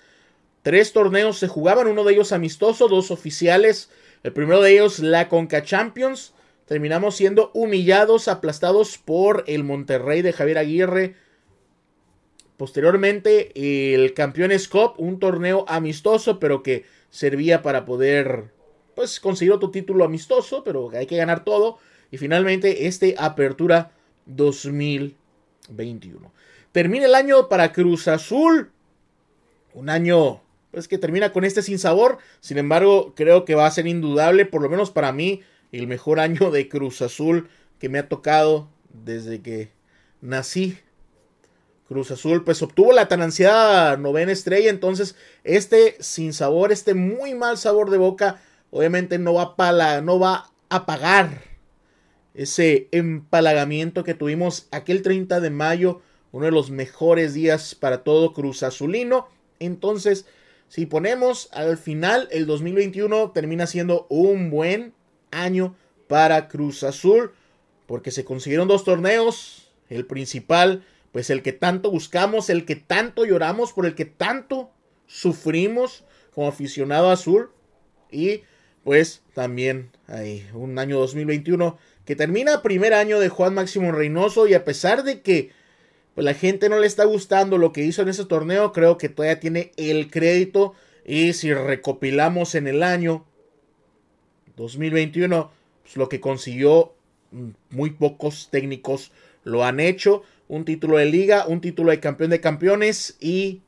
Tres 0.62 0.92
torneos 0.92 1.38
se 1.38 1.48
jugaban, 1.48 1.86
uno 1.86 2.04
de 2.04 2.14
ellos 2.14 2.32
amistoso, 2.32 2.88
dos 2.88 3.10
oficiales. 3.10 3.90
El 4.22 4.32
primero 4.32 4.60
de 4.62 4.72
ellos 4.72 4.98
la 4.98 5.28
Conca 5.28 5.62
Champions. 5.62 6.32
Terminamos 6.66 7.14
siendo 7.14 7.52
humillados, 7.54 8.26
aplastados 8.26 8.98
por 8.98 9.44
el 9.46 9.62
Monterrey 9.62 10.22
de 10.22 10.32
Javier 10.32 10.58
Aguirre 10.58 11.14
Posteriormente, 12.56 13.94
el 13.94 14.14
Campeones 14.14 14.68
Cup, 14.68 14.94
un 14.96 15.18
torneo 15.18 15.64
amistoso, 15.68 16.38
pero 16.38 16.62
que 16.62 16.84
servía 17.10 17.62
para 17.62 17.84
poder 17.84 18.50
pues 18.94 19.20
conseguir 19.20 19.52
otro 19.52 19.70
título 19.70 20.04
amistoso, 20.04 20.64
pero 20.64 20.90
hay 20.94 21.06
que 21.06 21.18
ganar 21.18 21.44
todo. 21.44 21.78
Y 22.10 22.16
finalmente, 22.16 22.86
este 22.86 23.14
Apertura 23.18 23.92
2021. 24.26 26.32
Termina 26.72 27.06
el 27.06 27.14
año 27.14 27.48
para 27.48 27.72
Cruz 27.72 28.08
Azul. 28.08 28.70
Un 29.74 29.90
año 29.90 30.42
pues 30.70 30.88
que 30.88 30.98
termina 30.98 31.32
con 31.32 31.44
este 31.44 31.62
sin 31.62 31.78
sabor. 31.78 32.18
Sin 32.40 32.58
embargo, 32.58 33.14
creo 33.14 33.44
que 33.44 33.54
va 33.54 33.66
a 33.66 33.70
ser 33.70 33.86
indudable, 33.86 34.46
por 34.46 34.62
lo 34.62 34.68
menos 34.68 34.90
para 34.90 35.12
mí, 35.12 35.42
el 35.72 35.86
mejor 35.86 36.20
año 36.20 36.50
de 36.50 36.68
Cruz 36.68 37.02
Azul 37.02 37.48
que 37.78 37.88
me 37.88 37.98
ha 37.98 38.08
tocado 38.08 38.68
desde 38.92 39.42
que 39.42 39.70
nací 40.20 40.78
Cruz 41.88 42.10
Azul 42.10 42.44
pues 42.44 42.62
obtuvo 42.62 42.92
la 42.92 43.08
tan 43.08 43.22
ansiada 43.22 43.96
novena 43.96 44.32
estrella, 44.32 44.70
entonces 44.70 45.14
este 45.44 45.96
sin 46.00 46.32
sabor, 46.32 46.72
este 46.72 46.94
muy 46.94 47.34
mal 47.34 47.58
sabor 47.58 47.90
de 47.90 47.98
boca, 47.98 48.40
obviamente 48.70 49.18
no 49.18 49.34
va 49.34 49.54
a, 49.56 50.00
no 50.00 50.18
va 50.18 50.50
a 50.68 50.86
pagar 50.86 51.42
ese 52.34 52.88
empalagamiento 52.92 54.04
que 54.04 54.14
tuvimos 54.14 54.68
aquel 54.70 55.02
30 55.02 55.40
de 55.40 55.50
mayo, 55.50 56.02
uno 56.32 56.46
de 56.46 56.52
los 56.52 56.70
mejores 56.70 57.32
días 57.32 57.74
para 57.74 58.04
todo 58.04 58.34
Cruz 58.34 58.62
Azulino. 58.62 59.28
Entonces, 59.58 60.26
si 60.68 60.84
ponemos 60.84 61.48
al 61.52 61.78
final, 61.78 62.28
el 62.30 62.46
2021 62.46 63.30
termina 63.30 63.66
siendo 63.66 64.06
un 64.10 64.50
buen 64.50 64.92
año 65.30 65.74
para 66.08 66.48
Cruz 66.48 66.82
Azul, 66.82 67.32
porque 67.86 68.10
se 68.10 68.24
consiguieron 68.24 68.68
dos 68.68 68.84
torneos, 68.84 69.70
el 69.88 70.04
principal 70.04 70.84
pues 71.16 71.30
el 71.30 71.40
que 71.40 71.54
tanto 71.54 71.90
buscamos, 71.90 72.50
el 72.50 72.66
que 72.66 72.76
tanto 72.76 73.24
lloramos, 73.24 73.72
por 73.72 73.86
el 73.86 73.94
que 73.94 74.04
tanto 74.04 74.70
sufrimos 75.06 76.04
como 76.34 76.46
aficionado 76.46 77.10
azul. 77.10 77.52
Y 78.12 78.42
pues 78.84 79.22
también 79.32 79.88
hay 80.08 80.46
un 80.52 80.78
año 80.78 80.98
2021 80.98 81.78
que 82.04 82.16
termina 82.16 82.60
primer 82.60 82.92
año 82.92 83.18
de 83.18 83.30
Juan 83.30 83.54
Máximo 83.54 83.92
Reynoso 83.92 84.46
y 84.46 84.52
a 84.52 84.66
pesar 84.66 85.04
de 85.04 85.22
que 85.22 85.52
pues, 86.14 86.22
la 86.22 86.34
gente 86.34 86.68
no 86.68 86.78
le 86.80 86.86
está 86.86 87.06
gustando 87.06 87.56
lo 87.56 87.72
que 87.72 87.82
hizo 87.82 88.02
en 88.02 88.08
ese 88.08 88.26
torneo, 88.26 88.74
creo 88.74 88.98
que 88.98 89.08
todavía 89.08 89.40
tiene 89.40 89.72
el 89.78 90.10
crédito 90.10 90.74
y 91.06 91.32
si 91.32 91.54
recopilamos 91.54 92.54
en 92.54 92.66
el 92.66 92.82
año 92.82 93.24
2021, 94.56 95.50
pues 95.82 95.96
lo 95.96 96.10
que 96.10 96.20
consiguió 96.20 96.92
mm, 97.30 97.52
muy 97.70 97.92
pocos 97.92 98.50
técnicos 98.50 99.12
lo 99.44 99.64
han 99.64 99.80
hecho 99.80 100.22
un 100.48 100.64
título 100.64 100.98
de 100.98 101.06
liga, 101.06 101.46
un 101.46 101.60
título 101.60 101.90
de 101.90 102.00
campeón 102.00 102.30
de 102.30 102.40
campeones 102.40 103.16
y 103.20 103.62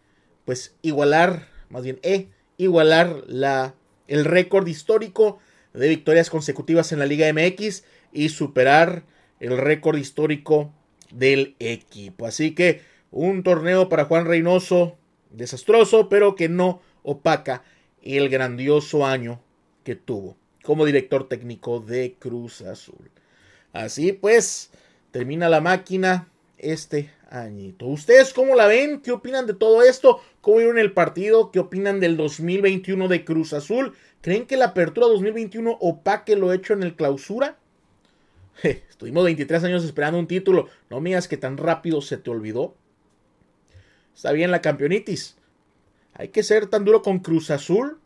pues 0.44 0.75
igualar, 0.82 1.49
más 1.68 1.82
bien 1.82 1.99
e 2.02 2.28
igualar 2.56 3.25
la, 3.26 3.75
el 4.06 4.25
récord 4.25 4.66
histórico 4.66 5.38
de 5.75 5.88
victorias 5.88 6.30
consecutivas 6.30 6.92
en 6.92 6.99
la 6.99 7.06
Liga 7.06 7.32
MX 7.32 7.85
y 8.12 8.30
superar 8.30 9.04
el 9.40 9.56
récord 9.58 9.99
histórico 9.99 10.73
del 11.12 11.54
equipo. 11.58 12.26
Así 12.26 12.54
que 12.54 12.82
un 13.11 13.42
torneo 13.42 13.88
para 13.88 14.06
Juan 14.06 14.26
Reynoso 14.26 14.97
desastroso, 15.30 16.08
pero 16.08 16.35
que 16.35 16.49
no 16.49 16.80
opaca 17.02 17.62
el 18.02 18.28
grandioso 18.28 19.06
año 19.06 19.40
que 19.85 19.94
tuvo 19.94 20.37
como 20.62 20.85
director 20.85 21.28
técnico 21.28 21.80
de 21.80 22.16
Cruz 22.18 22.61
Azul. 22.62 23.11
Así 23.73 24.12
pues, 24.12 24.70
termina 25.11 25.49
la 25.49 25.61
máquina 25.61 26.28
este 26.58 27.10
añito. 27.30 27.86
¿Ustedes 27.86 28.32
cómo 28.32 28.54
la 28.54 28.66
ven? 28.66 29.00
¿Qué 29.00 29.12
opinan 29.12 29.46
de 29.46 29.54
todo 29.54 29.82
esto? 29.82 30.20
¿Cómo 30.40 30.58
vieron 30.58 30.78
el 30.78 30.92
partido? 30.92 31.50
¿Qué 31.50 31.58
opinan 31.58 32.00
del 32.00 32.16
2021 32.16 33.08
de 33.08 33.24
Cruz 33.24 33.52
Azul? 33.52 33.94
¿Creen 34.20 34.46
que 34.46 34.56
la 34.56 34.66
apertura 34.66 35.06
2021 35.06 35.78
opaque 35.80 36.36
lo 36.36 36.52
hecho 36.52 36.72
en 36.72 36.82
el 36.82 36.96
clausura? 36.96 37.58
estuvimos 38.62 39.24
23 39.24 39.64
años 39.64 39.84
esperando 39.84 40.18
un 40.18 40.26
título. 40.26 40.68
No 40.90 41.00
me 41.00 41.10
digas 41.10 41.28
que 41.28 41.36
tan 41.36 41.56
rápido 41.56 42.00
se 42.00 42.16
te 42.16 42.30
olvidó. 42.30 42.74
Está 44.14 44.32
bien 44.32 44.50
la 44.50 44.60
campeonitis. 44.60 45.36
Hay 46.14 46.28
que 46.28 46.42
ser 46.42 46.66
tan 46.66 46.84
duro 46.84 47.02
con 47.02 47.20
Cruz 47.20 47.50
Azul. 47.50 48.00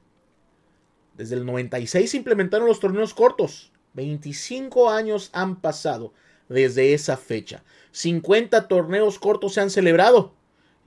Desde 1.16 1.36
el 1.36 1.46
96 1.46 2.10
se 2.10 2.16
implementaron 2.16 2.68
los 2.68 2.80
torneos 2.80 3.14
cortos. 3.14 3.72
25 3.94 4.90
años 4.90 5.30
han 5.32 5.60
pasado 5.60 6.12
desde 6.52 6.94
esa 6.94 7.16
fecha. 7.16 7.64
50 7.92 8.68
torneos 8.68 9.18
cortos 9.18 9.54
se 9.54 9.60
han 9.60 9.70
celebrado 9.70 10.34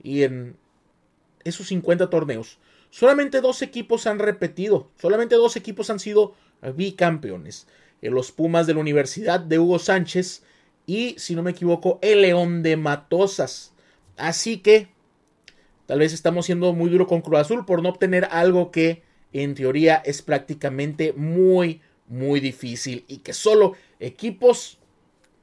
y 0.02 0.22
en 0.22 0.56
esos 1.44 1.68
50 1.68 2.10
torneos 2.10 2.58
solamente 2.90 3.40
dos 3.40 3.62
equipos 3.62 4.06
han 4.06 4.18
repetido, 4.18 4.90
solamente 5.00 5.34
dos 5.34 5.56
equipos 5.56 5.90
han 5.90 6.00
sido 6.00 6.34
bicampeones. 6.74 7.66
En 8.02 8.14
los 8.14 8.30
Pumas 8.30 8.66
de 8.66 8.74
la 8.74 8.80
Universidad 8.80 9.40
de 9.40 9.58
Hugo 9.58 9.78
Sánchez 9.78 10.42
y, 10.86 11.14
si 11.18 11.34
no 11.34 11.42
me 11.42 11.50
equivoco, 11.52 11.98
el 12.02 12.22
León 12.22 12.62
de 12.62 12.76
Matosas. 12.76 13.72
Así 14.16 14.58
que 14.58 14.88
tal 15.86 15.98
vez 16.00 16.12
estamos 16.12 16.46
siendo 16.46 16.72
muy 16.72 16.90
duro 16.90 17.06
con 17.06 17.22
Cruz 17.22 17.40
Azul 17.40 17.64
por 17.64 17.82
no 17.82 17.88
obtener 17.88 18.28
algo 18.30 18.70
que 18.70 19.02
en 19.32 19.54
teoría 19.54 19.96
es 19.96 20.22
prácticamente 20.22 21.12
muy, 21.12 21.80
muy 22.06 22.40
difícil 22.40 23.04
y 23.08 23.18
que 23.18 23.32
solo 23.32 23.74
equipos 24.00 24.78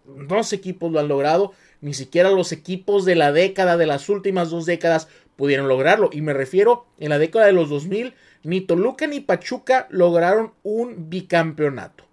dos 0.05 0.53
equipos 0.53 0.91
lo 0.91 0.99
han 0.99 1.07
logrado, 1.07 1.53
ni 1.81 1.93
siquiera 1.93 2.31
los 2.31 2.51
equipos 2.51 3.05
de 3.05 3.15
la 3.15 3.31
década, 3.31 3.77
de 3.77 3.85
las 3.85 4.09
últimas 4.09 4.49
dos 4.49 4.65
décadas, 4.65 5.07
pudieron 5.35 5.67
lograrlo. 5.67 6.09
Y 6.11 6.21
me 6.21 6.33
refiero, 6.33 6.85
en 6.99 7.09
la 7.09 7.19
década 7.19 7.45
de 7.45 7.53
los 7.53 7.69
2000, 7.69 8.13
ni 8.43 8.61
Toluca 8.61 9.07
ni 9.07 9.19
Pachuca 9.19 9.87
lograron 9.89 10.53
un 10.63 11.09
bicampeonato. 11.09 12.05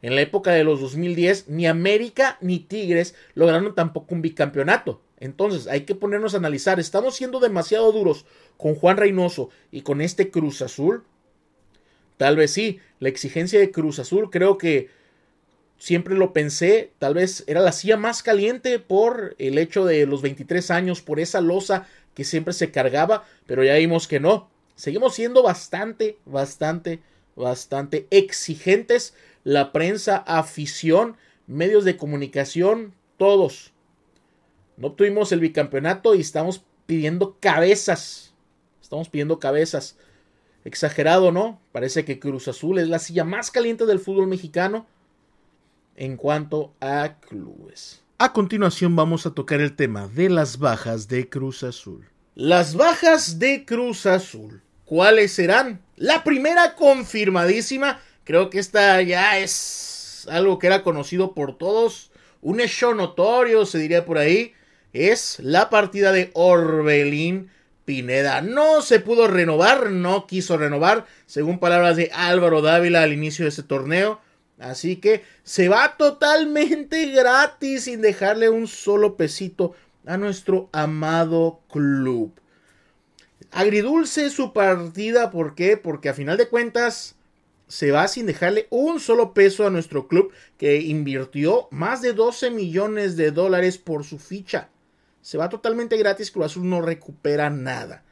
En 0.00 0.14
la 0.14 0.20
época 0.20 0.52
de 0.52 0.64
los 0.64 0.80
2010, 0.80 1.48
ni 1.48 1.66
América 1.66 2.38
ni 2.40 2.60
Tigres 2.60 3.14
lograron 3.34 3.74
tampoco 3.74 4.14
un 4.14 4.22
bicampeonato. 4.22 5.02
Entonces, 5.18 5.66
hay 5.66 5.80
que 5.80 5.96
ponernos 5.96 6.34
a 6.34 6.38
analizar, 6.38 6.78
¿estamos 6.78 7.16
siendo 7.16 7.40
demasiado 7.40 7.90
duros 7.90 8.24
con 8.56 8.76
Juan 8.76 8.96
Reynoso 8.96 9.50
y 9.72 9.82
con 9.82 10.00
este 10.00 10.30
Cruz 10.30 10.62
Azul? 10.62 11.02
Tal 12.16 12.36
vez 12.36 12.52
sí, 12.52 12.78
la 13.00 13.08
exigencia 13.08 13.58
de 13.58 13.70
Cruz 13.70 13.98
Azul 13.98 14.30
creo 14.30 14.58
que 14.58 14.88
siempre 15.78 16.16
lo 16.16 16.32
pensé, 16.32 16.92
tal 16.98 17.14
vez 17.14 17.44
era 17.46 17.60
la 17.60 17.72
silla 17.72 17.96
más 17.96 18.22
caliente 18.22 18.78
por 18.78 19.36
el 19.38 19.58
hecho 19.58 19.84
de 19.84 20.04
los 20.06 20.22
23 20.22 20.70
años, 20.70 21.00
por 21.00 21.20
esa 21.20 21.40
losa 21.40 21.86
que 22.14 22.24
siempre 22.24 22.52
se 22.52 22.70
cargaba, 22.70 23.24
pero 23.46 23.64
ya 23.64 23.74
vimos 23.74 24.08
que 24.08 24.20
no. 24.20 24.50
Seguimos 24.74 25.14
siendo 25.14 25.42
bastante, 25.42 26.18
bastante, 26.26 27.00
bastante 27.36 28.06
exigentes. 28.10 29.14
La 29.44 29.72
prensa, 29.72 30.16
afición, 30.16 31.16
medios 31.46 31.84
de 31.84 31.96
comunicación, 31.96 32.92
todos. 33.16 33.72
No 34.76 34.88
obtuvimos 34.88 35.32
el 35.32 35.40
bicampeonato 35.40 36.14
y 36.14 36.20
estamos 36.20 36.64
pidiendo 36.86 37.36
cabezas. 37.40 38.34
Estamos 38.82 39.08
pidiendo 39.08 39.38
cabezas. 39.38 39.96
Exagerado, 40.64 41.32
¿no? 41.32 41.60
Parece 41.72 42.04
que 42.04 42.18
Cruz 42.18 42.48
Azul 42.48 42.78
es 42.78 42.88
la 42.88 42.98
silla 42.98 43.24
más 43.24 43.50
caliente 43.50 43.86
del 43.86 44.00
fútbol 44.00 44.26
mexicano 44.26 44.86
en 45.98 46.16
cuanto 46.16 46.72
a 46.80 47.16
clubes. 47.20 48.00
A 48.18 48.32
continuación 48.32 48.96
vamos 48.96 49.26
a 49.26 49.34
tocar 49.34 49.60
el 49.60 49.74
tema 49.74 50.08
de 50.08 50.30
las 50.30 50.58
bajas 50.58 51.08
de 51.08 51.28
Cruz 51.28 51.64
Azul. 51.64 52.08
Las 52.34 52.76
bajas 52.76 53.38
de 53.38 53.64
Cruz 53.64 54.06
Azul. 54.06 54.62
¿Cuáles 54.84 55.32
serán? 55.32 55.82
La 55.96 56.22
primera 56.24 56.76
confirmadísima. 56.76 58.00
Creo 58.24 58.48
que 58.48 58.60
esta 58.60 59.02
ya 59.02 59.38
es 59.38 60.26
algo 60.30 60.58
que 60.58 60.68
era 60.68 60.82
conocido 60.82 61.34
por 61.34 61.58
todos. 61.58 62.12
Un 62.40 62.60
hecho 62.60 62.94
notorio, 62.94 63.66
se 63.66 63.78
diría 63.78 64.04
por 64.04 64.18
ahí. 64.18 64.54
Es 64.92 65.38
la 65.40 65.68
partida 65.68 66.12
de 66.12 66.30
Orbelín 66.34 67.50
Pineda. 67.84 68.40
No 68.40 68.82
se 68.82 69.00
pudo 69.00 69.26
renovar, 69.26 69.90
no 69.90 70.26
quiso 70.26 70.56
renovar, 70.56 71.06
según 71.26 71.58
palabras 71.58 71.96
de 71.96 72.10
Álvaro 72.14 72.62
Dávila 72.62 73.02
al 73.02 73.12
inicio 73.12 73.44
de 73.44 73.48
este 73.48 73.64
torneo. 73.64 74.20
Así 74.58 74.96
que 74.96 75.22
se 75.44 75.68
va 75.68 75.96
totalmente 75.96 77.06
gratis 77.06 77.84
sin 77.84 78.00
dejarle 78.00 78.48
un 78.48 78.66
solo 78.66 79.16
pesito 79.16 79.74
a 80.06 80.16
nuestro 80.16 80.68
amado 80.72 81.60
club. 81.70 82.32
Agridulce 83.50 84.30
su 84.30 84.52
partida, 84.52 85.30
¿por 85.30 85.54
qué? 85.54 85.76
Porque 85.76 86.08
a 86.08 86.14
final 86.14 86.36
de 86.36 86.48
cuentas 86.48 87.14
se 87.68 87.90
va 87.92 88.08
sin 88.08 88.26
dejarle 88.26 88.66
un 88.70 88.98
solo 88.98 89.32
peso 89.32 89.66
a 89.66 89.70
nuestro 89.70 90.08
club 90.08 90.32
que 90.56 90.80
invirtió 90.80 91.68
más 91.70 92.02
de 92.02 92.12
12 92.12 92.50
millones 92.50 93.16
de 93.16 93.30
dólares 93.30 93.78
por 93.78 94.04
su 94.04 94.18
ficha 94.18 94.70
se 95.28 95.36
va 95.36 95.50
totalmente 95.50 95.98
gratis, 95.98 96.30
Cruz 96.30 96.46
Azul 96.46 96.68
no 96.68 96.80
recupera 96.80 97.50
nada. 97.50 98.02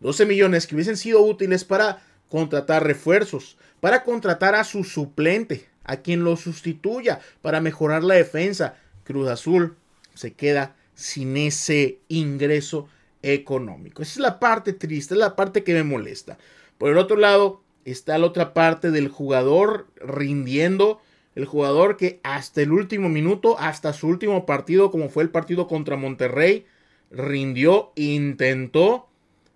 12 0.00 0.26
millones 0.26 0.66
que 0.66 0.74
hubiesen 0.74 0.98
sido 0.98 1.22
útiles 1.22 1.64
para 1.64 2.02
contratar 2.28 2.84
refuerzos, 2.84 3.56
para 3.80 4.04
contratar 4.04 4.54
a 4.54 4.62
su 4.62 4.84
suplente, 4.84 5.66
a 5.86 5.96
quien 5.98 6.24
lo 6.24 6.36
sustituya, 6.36 7.20
para 7.42 7.60
mejorar 7.60 8.04
la 8.04 8.14
defensa. 8.14 8.76
Cruz 9.04 9.28
Azul 9.28 9.76
se 10.14 10.32
queda 10.34 10.74
sin 10.94 11.36
ese 11.36 11.98
ingreso 12.08 12.88
económico. 13.22 14.02
Esa 14.02 14.12
es 14.12 14.18
la 14.18 14.38
parte 14.38 14.72
triste, 14.72 15.14
es 15.14 15.20
la 15.20 15.36
parte 15.36 15.64
que 15.64 15.74
me 15.74 15.82
molesta. 15.82 16.38
Por 16.78 16.90
el 16.90 16.98
otro 16.98 17.16
lado, 17.16 17.62
está 17.84 18.18
la 18.18 18.26
otra 18.26 18.52
parte 18.52 18.90
del 18.90 19.08
jugador 19.08 19.86
rindiendo 19.96 21.00
el 21.36 21.44
jugador 21.44 21.96
que 21.98 22.18
hasta 22.22 22.62
el 22.62 22.72
último 22.72 23.08
minuto, 23.08 23.58
hasta 23.58 23.92
su 23.92 24.08
último 24.08 24.46
partido, 24.46 24.90
como 24.90 25.10
fue 25.10 25.22
el 25.22 25.28
partido 25.28 25.68
contra 25.68 25.96
Monterrey, 25.96 26.64
rindió, 27.10 27.92
intentó 27.94 29.08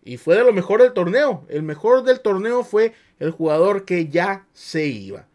y 0.04 0.18
fue 0.18 0.36
de 0.36 0.44
lo 0.44 0.52
mejor 0.52 0.82
del 0.82 0.92
torneo. 0.92 1.44
El 1.48 1.62
mejor 1.62 2.04
del 2.04 2.20
torneo 2.20 2.64
fue 2.64 2.92
el 3.18 3.30
jugador 3.30 3.86
que 3.86 4.08
ya 4.08 4.46
se 4.52 4.86
iba. 4.86 5.26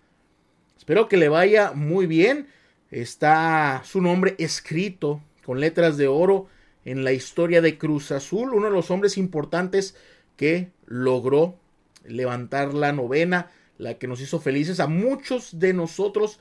Espero 0.85 1.09
que 1.09 1.17
le 1.17 1.29
vaya 1.29 1.71
muy 1.71 2.05
bien. 2.05 2.45
Está 2.91 3.81
su 3.85 4.03
nombre 4.03 4.35
escrito 4.37 5.19
con 5.43 5.59
letras 5.59 5.97
de 5.97 6.07
oro 6.07 6.45
en 6.85 7.03
la 7.03 7.11
historia 7.11 7.59
de 7.59 7.79
Cruz 7.79 8.11
Azul, 8.11 8.53
uno 8.53 8.67
de 8.67 8.71
los 8.71 8.91
hombres 8.91 9.17
importantes 9.17 9.95
que 10.37 10.69
logró 10.85 11.55
levantar 12.03 12.75
la 12.75 12.91
novena 12.91 13.49
la 13.79 13.95
que 13.95 14.07
nos 14.07 14.21
hizo 14.21 14.39
felices 14.39 14.79
a 14.79 14.85
muchos 14.85 15.57
de 15.57 15.73
nosotros 15.73 16.39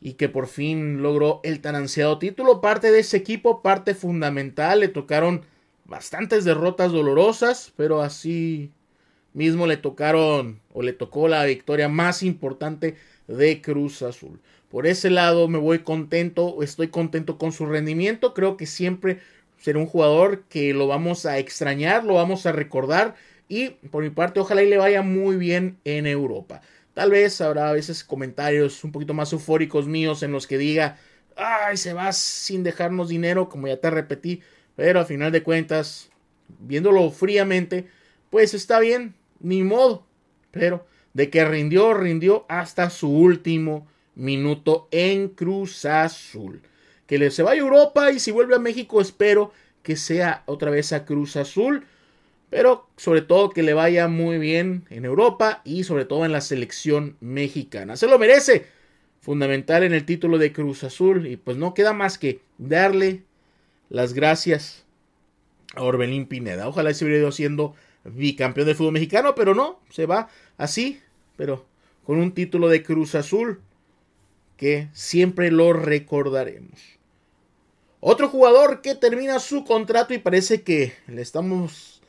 y 0.00 0.14
que 0.14 0.30
por 0.30 0.46
fin 0.46 1.02
logró 1.02 1.42
el 1.44 1.60
tan 1.60 1.74
ansiado 1.74 2.18
título. 2.18 2.62
Parte 2.62 2.90
de 2.90 3.00
ese 3.00 3.18
equipo, 3.18 3.60
parte 3.60 3.94
fundamental, 3.94 4.80
le 4.80 4.88
tocaron 4.88 5.42
bastantes 5.84 6.46
derrotas 6.46 6.90
dolorosas, 6.90 7.74
pero 7.76 8.00
así 8.00 8.72
mismo 9.34 9.66
le 9.66 9.76
tocaron 9.76 10.62
o 10.72 10.80
le 10.80 10.94
tocó 10.94 11.28
la 11.28 11.44
victoria 11.44 11.90
más 11.90 12.22
importante 12.22 12.96
de 13.28 13.60
Cruz 13.60 14.02
Azul. 14.02 14.40
Por 14.70 14.86
ese 14.86 15.10
lado 15.10 15.48
me 15.48 15.58
voy 15.58 15.80
contento, 15.80 16.62
estoy 16.62 16.88
contento 16.88 17.38
con 17.38 17.52
su 17.52 17.66
rendimiento, 17.66 18.34
creo 18.34 18.56
que 18.56 18.66
siempre 18.66 19.20
será 19.58 19.78
un 19.78 19.86
jugador 19.86 20.44
que 20.48 20.74
lo 20.74 20.86
vamos 20.86 21.26
a 21.26 21.38
extrañar, 21.38 22.04
lo 22.04 22.14
vamos 22.14 22.46
a 22.46 22.52
recordar 22.52 23.14
y 23.48 23.70
por 23.90 24.02
mi 24.02 24.10
parte, 24.10 24.40
ojalá 24.40 24.62
y 24.62 24.68
le 24.68 24.78
vaya 24.78 25.02
muy 25.02 25.36
bien 25.36 25.78
en 25.84 26.06
Europa. 26.06 26.62
Tal 26.94 27.10
vez 27.10 27.40
habrá 27.40 27.68
a 27.68 27.72
veces 27.72 28.02
comentarios 28.02 28.82
un 28.82 28.90
poquito 28.90 29.14
más 29.14 29.32
eufóricos 29.32 29.86
míos 29.86 30.22
en 30.22 30.32
los 30.32 30.46
que 30.46 30.58
diga, 30.58 30.98
ay, 31.36 31.76
se 31.76 31.92
va 31.92 32.12
sin 32.12 32.62
dejarnos 32.62 33.08
dinero, 33.08 33.48
como 33.48 33.68
ya 33.68 33.76
te 33.76 33.90
repetí. 33.90 34.40
Pero 34.74 35.00
a 35.00 35.04
final 35.04 35.30
de 35.32 35.42
cuentas, 35.42 36.10
viéndolo 36.58 37.10
fríamente, 37.10 37.86
pues 38.30 38.54
está 38.54 38.80
bien, 38.80 39.14
ni 39.40 39.62
modo. 39.62 40.06
Pero 40.50 40.86
de 41.16 41.30
que 41.30 41.44
rindió, 41.44 41.94
rindió 41.94 42.44
hasta 42.48 42.90
su 42.90 43.10
último 43.10 43.86
minuto 44.14 44.88
en 44.90 45.28
Cruz 45.28 45.84
Azul. 45.84 46.60
Que 47.06 47.30
se 47.30 47.42
vaya 47.42 47.62
a 47.62 47.64
Europa 47.64 48.12
y 48.12 48.20
si 48.20 48.30
vuelve 48.30 48.56
a 48.56 48.58
México, 48.58 49.00
espero 49.00 49.52
que 49.82 49.96
sea 49.96 50.42
otra 50.46 50.70
vez 50.70 50.92
a 50.92 51.04
Cruz 51.04 51.36
Azul 51.36 51.84
pero 52.50 52.88
sobre 52.96 53.22
todo 53.22 53.50
que 53.50 53.62
le 53.62 53.74
vaya 53.74 54.08
muy 54.08 54.38
bien 54.38 54.84
en 54.90 55.04
Europa 55.04 55.62
y 55.64 55.84
sobre 55.84 56.04
todo 56.04 56.24
en 56.24 56.32
la 56.32 56.40
selección 56.40 57.16
mexicana. 57.20 57.96
Se 57.96 58.06
lo 58.06 58.18
merece. 58.18 58.66
Fundamental 59.20 59.82
en 59.82 59.92
el 59.92 60.04
título 60.04 60.38
de 60.38 60.52
Cruz 60.52 60.84
Azul. 60.84 61.26
Y 61.26 61.36
pues 61.36 61.56
no 61.56 61.74
queda 61.74 61.92
más 61.92 62.18
que 62.18 62.40
darle 62.58 63.24
las 63.88 64.14
gracias 64.14 64.84
a 65.74 65.82
Orbelín 65.82 66.26
Pineda. 66.26 66.68
Ojalá 66.68 66.94
se 66.94 67.04
hubiera 67.04 67.20
ido 67.20 67.32
siendo 67.32 67.74
bicampeón 68.04 68.66
del 68.66 68.76
fútbol 68.76 68.92
mexicano, 68.92 69.34
pero 69.34 69.54
no, 69.54 69.80
se 69.90 70.06
va 70.06 70.28
así, 70.56 71.00
pero 71.36 71.66
con 72.04 72.18
un 72.18 72.32
título 72.32 72.68
de 72.68 72.82
Cruz 72.82 73.14
Azul 73.14 73.60
que 74.56 74.88
siempre 74.92 75.50
lo 75.50 75.72
recordaremos. 75.72 76.80
Otro 78.00 78.28
jugador 78.28 78.82
que 78.82 78.94
termina 78.94 79.38
su 79.38 79.64
contrato 79.64 80.14
y 80.14 80.18
parece 80.18 80.62
que 80.62 80.92
le 81.06 81.22
estamos 81.22 82.00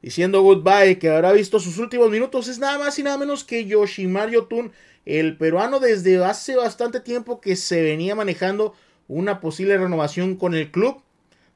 diciendo 0.00 0.42
goodbye, 0.42 0.98
que 0.98 1.08
habrá 1.08 1.32
visto 1.32 1.60
sus 1.60 1.78
últimos 1.78 2.10
minutos, 2.10 2.48
es 2.48 2.58
nada 2.58 2.78
más 2.78 2.98
y 2.98 3.02
nada 3.02 3.18
menos 3.18 3.44
que 3.44 3.64
Yoshimar 3.64 4.30
Yotun, 4.30 4.72
el 5.06 5.36
peruano 5.36 5.80
desde 5.80 6.22
hace 6.24 6.56
bastante 6.56 7.00
tiempo 7.00 7.40
que 7.40 7.56
se 7.56 7.82
venía 7.82 8.14
manejando 8.14 8.74
una 9.08 9.40
posible 9.40 9.76
renovación 9.76 10.36
con 10.36 10.54
el 10.54 10.70
club. 10.70 11.02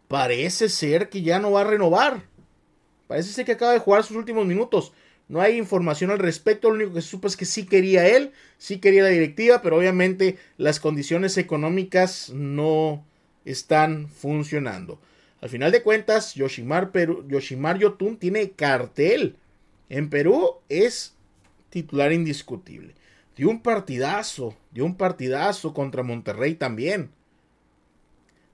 Parece 0.07 0.69
ser 0.69 1.09
que 1.09 1.23
ya 1.23 1.39
no 1.39 1.53
va 1.53 1.63
a 1.63 1.65
renovar. 1.65 2.23
Parece 3.07 3.33
ser 3.33 3.45
que 3.45 3.53
acaba 3.53 3.73
de 3.73 3.79
jugar 3.79 4.05
sus 4.05 4.17
últimos 4.17 4.47
minutos. 4.47 4.93
No 5.29 5.43
hay 5.43 5.59
información 5.59 6.11
al 6.11 6.19
respecto, 6.19 6.71
lo 6.71 6.77
único 6.77 6.95
que 6.95 7.03
se 7.03 7.09
supo 7.09 7.29
es 7.29 7.37
que 7.37 7.45
sí 7.45 7.67
quería 7.67 8.09
él, 8.09 8.33
sí 8.57 8.79
quería 8.79 9.03
la 9.03 9.11
directiva, 9.11 9.61
pero 9.61 9.77
obviamente 9.77 10.39
las 10.57 10.81
condiciones 10.81 11.37
económicas 11.37 12.31
no 12.31 13.05
están 13.45 14.09
funcionando. 14.09 14.99
Al 15.41 15.51
final 15.51 15.71
de 15.71 15.83
cuentas, 15.83 16.35
Yoshimar, 16.35 16.91
Yoshimar 17.29 17.79
Yotun 17.79 18.17
tiene 18.17 18.51
cartel. 18.53 19.37
En 19.91 20.09
Perú 20.09 20.57
es 20.69 21.15
titular 21.71 22.13
indiscutible. 22.13 22.95
Dio 23.37 23.51
un 23.51 23.63
partidazo, 23.63 24.57
dio 24.73 24.85
un 24.85 24.97
partidazo 24.97 25.73
contra 25.75 26.03
Monterrey 26.03 26.55
también. 26.55 27.11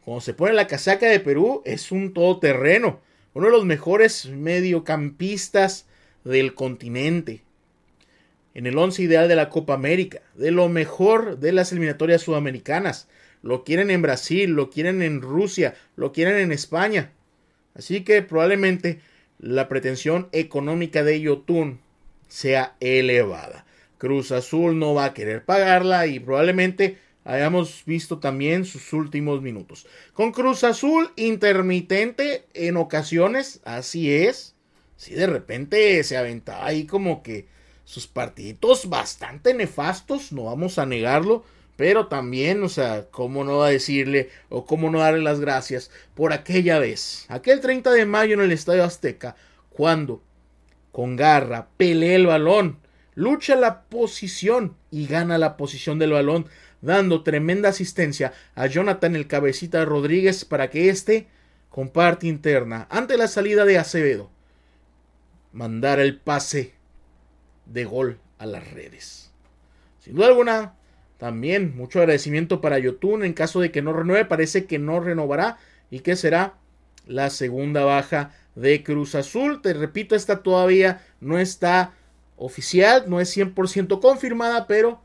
Cuando 0.04 0.20
se 0.20 0.34
pone 0.34 0.52
la 0.52 0.66
casaca 0.66 1.06
de 1.06 1.20
Perú, 1.20 1.62
es 1.64 1.90
un 1.90 2.12
todoterreno. 2.12 3.00
Uno 3.32 3.46
de 3.46 3.52
los 3.52 3.64
mejores 3.64 4.26
mediocampistas 4.26 5.86
del 6.24 6.54
continente. 6.54 7.42
En 8.54 8.66
el 8.66 8.78
once 8.78 9.02
ideal 9.02 9.28
de 9.28 9.36
la 9.36 9.50
Copa 9.50 9.74
América. 9.74 10.22
De 10.34 10.50
lo 10.50 10.68
mejor 10.68 11.38
de 11.38 11.52
las 11.52 11.72
eliminatorias 11.72 12.22
sudamericanas 12.22 13.08
lo 13.44 13.62
quieren 13.62 13.90
en 13.90 14.00
Brasil, 14.00 14.50
lo 14.50 14.70
quieren 14.70 15.02
en 15.02 15.20
Rusia, 15.20 15.74
lo 15.96 16.12
quieren 16.12 16.38
en 16.38 16.50
España. 16.50 17.12
Así 17.74 18.02
que 18.02 18.22
probablemente 18.22 19.00
la 19.38 19.68
pretensión 19.68 20.28
económica 20.32 21.04
de 21.04 21.20
Yotun 21.20 21.80
sea 22.26 22.74
elevada. 22.80 23.66
Cruz 23.98 24.32
Azul 24.32 24.78
no 24.78 24.94
va 24.94 25.06
a 25.06 25.14
querer 25.14 25.44
pagarla 25.44 26.06
y 26.06 26.20
probablemente 26.20 26.96
hayamos 27.24 27.82
visto 27.84 28.18
también 28.18 28.64
sus 28.64 28.92
últimos 28.94 29.42
minutos. 29.42 29.86
Con 30.14 30.32
Cruz 30.32 30.64
Azul 30.64 31.10
intermitente 31.16 32.44
en 32.54 32.78
ocasiones, 32.78 33.60
así 33.64 34.10
es. 34.10 34.53
Si 34.96 35.14
de 35.14 35.26
repente 35.26 36.02
se 36.04 36.16
aventaba 36.16 36.66
ahí 36.66 36.86
como 36.86 37.22
que 37.22 37.46
sus 37.84 38.06
partiditos 38.06 38.88
bastante 38.88 39.52
nefastos, 39.54 40.32
no 40.32 40.44
vamos 40.44 40.78
a 40.78 40.86
negarlo 40.86 41.44
pero 41.76 42.06
también, 42.06 42.62
o 42.62 42.68
sea, 42.68 43.06
cómo 43.10 43.44
no 43.44 43.62
decirle 43.64 44.30
o 44.48 44.64
cómo 44.64 44.90
no 44.90 45.00
darle 45.00 45.22
las 45.22 45.40
gracias 45.40 45.90
por 46.14 46.32
aquella 46.32 46.78
vez, 46.78 47.26
aquel 47.28 47.60
30 47.60 47.90
de 47.90 48.06
mayo 48.06 48.34
en 48.34 48.40
el 48.40 48.52
Estadio 48.52 48.84
Azteca, 48.84 49.36
cuando 49.70 50.22
con 50.92 51.16
garra 51.16 51.68
pelea 51.76 52.14
el 52.14 52.26
balón, 52.26 52.78
lucha 53.14 53.56
la 53.56 53.82
posición 53.82 54.76
y 54.90 55.06
gana 55.06 55.38
la 55.38 55.56
posición 55.56 55.98
del 55.98 56.12
balón 56.12 56.46
dando 56.80 57.22
tremenda 57.22 57.70
asistencia 57.70 58.32
a 58.54 58.66
Jonathan 58.66 59.16
el 59.16 59.26
cabecita 59.26 59.84
Rodríguez 59.84 60.44
para 60.44 60.70
que 60.70 60.90
éste 60.90 61.28
comparte 61.70 62.26
interna 62.26 62.86
ante 62.90 63.16
la 63.16 63.26
salida 63.26 63.64
de 63.64 63.78
Acevedo 63.78 64.30
mandar 65.54 66.00
el 66.00 66.18
pase 66.18 66.74
de 67.64 67.84
gol 67.84 68.18
a 68.38 68.44
las 68.44 68.70
redes. 68.72 69.30
Sin 70.00 70.16
duda 70.16 70.26
alguna, 70.26 70.74
también 71.16 71.76
mucho 71.76 72.00
agradecimiento 72.00 72.60
para 72.60 72.78
Yotun 72.78 73.24
en 73.24 73.32
caso 73.32 73.60
de 73.60 73.70
que 73.70 73.80
no 73.80 73.92
renueve, 73.92 74.26
parece 74.26 74.66
que 74.66 74.78
no 74.78 75.00
renovará 75.00 75.56
y 75.90 76.00
que 76.00 76.16
será 76.16 76.54
la 77.06 77.30
segunda 77.30 77.84
baja 77.84 78.34
de 78.56 78.82
Cruz 78.82 79.14
Azul. 79.14 79.62
Te 79.62 79.72
repito, 79.72 80.16
esta 80.16 80.42
todavía 80.42 81.06
no 81.20 81.38
está 81.38 81.94
oficial, 82.36 83.04
no 83.06 83.20
es 83.20 83.34
100% 83.34 84.00
confirmada, 84.00 84.66
pero 84.66 85.00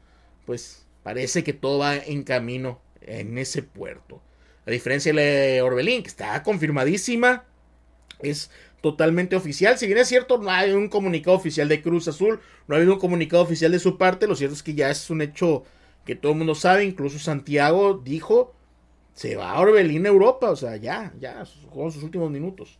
pues 0.45 0.85
parece 1.03 1.43
que 1.43 1.53
todo 1.53 1.77
va 1.77 1.95
en 1.95 2.23
camino 2.23 2.81
en 3.01 3.37
ese 3.37 3.61
puerto. 3.61 4.21
A 4.65 4.71
diferencia 4.71 5.13
de 5.13 5.61
Orbelín, 5.61 6.01
que 6.01 6.09
está 6.09 6.41
confirmadísima, 6.41 7.45
es 8.19 8.51
totalmente 8.81 9.35
oficial. 9.35 9.77
Si 9.77 9.85
bien 9.85 9.97
es 9.99 10.07
cierto, 10.07 10.37
no 10.37 10.49
hay 10.49 10.71
un 10.71 10.89
comunicado 10.89 11.35
oficial 11.35 11.67
de 11.67 11.81
Cruz 11.81 12.07
Azul, 12.07 12.39
no 12.67 12.75
ha 12.75 12.77
habido 12.77 12.93
un 12.93 12.99
comunicado 12.99 13.43
oficial 13.43 13.71
de 13.71 13.79
su 13.79 13.97
parte, 13.97 14.27
lo 14.27 14.35
cierto 14.35 14.55
es 14.55 14.63
que 14.63 14.75
ya 14.75 14.89
es 14.89 15.09
un 15.09 15.21
hecho 15.21 15.63
que 16.05 16.15
todo 16.15 16.31
el 16.31 16.37
mundo 16.37 16.55
sabe, 16.55 16.85
incluso 16.85 17.19
Santiago 17.19 18.01
dijo, 18.03 18.53
se 19.13 19.35
va 19.35 19.51
a 19.51 19.59
Orbelín 19.59 20.05
a 20.05 20.09
Europa, 20.09 20.49
o 20.49 20.55
sea, 20.55 20.77
ya, 20.77 21.13
ya, 21.19 21.43
jugó 21.69 21.91
sus 21.91 22.03
últimos 22.03 22.31
minutos. 22.31 22.79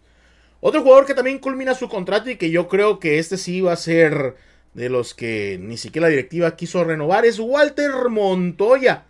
Otro 0.62 0.82
jugador 0.82 1.06
que 1.06 1.14
también 1.14 1.40
culmina 1.40 1.74
su 1.74 1.88
contrato 1.88 2.30
y 2.30 2.38
que 2.38 2.50
yo 2.50 2.68
creo 2.68 3.00
que 3.00 3.20
este 3.20 3.38
sí 3.38 3.62
va 3.62 3.74
a 3.74 3.78
ser 3.78 4.36
de 4.74 4.90
los 4.90 5.14
que 5.14 5.58
ni 5.62 5.78
siquiera 5.78 6.08
la 6.08 6.12
directiva 6.12 6.56
quiso 6.56 6.84
renovar 6.84 7.26
es 7.26 7.40
Walter 7.40 8.10
Montoya. 8.10 9.06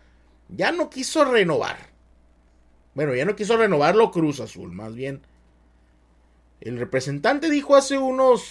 Ya 0.49 0.71
no 0.71 0.89
quiso 0.89 1.25
renovar. 1.25 1.89
Bueno, 2.93 3.15
ya 3.15 3.25
no 3.25 3.35
quiso 3.35 3.57
renovarlo 3.57 4.11
Cruz 4.11 4.39
Azul, 4.39 4.71
más 4.71 4.95
bien 4.95 5.21
el 6.61 6.77
representante 6.77 7.49
dijo 7.49 7.75
hace 7.75 7.97
unos 7.97 8.43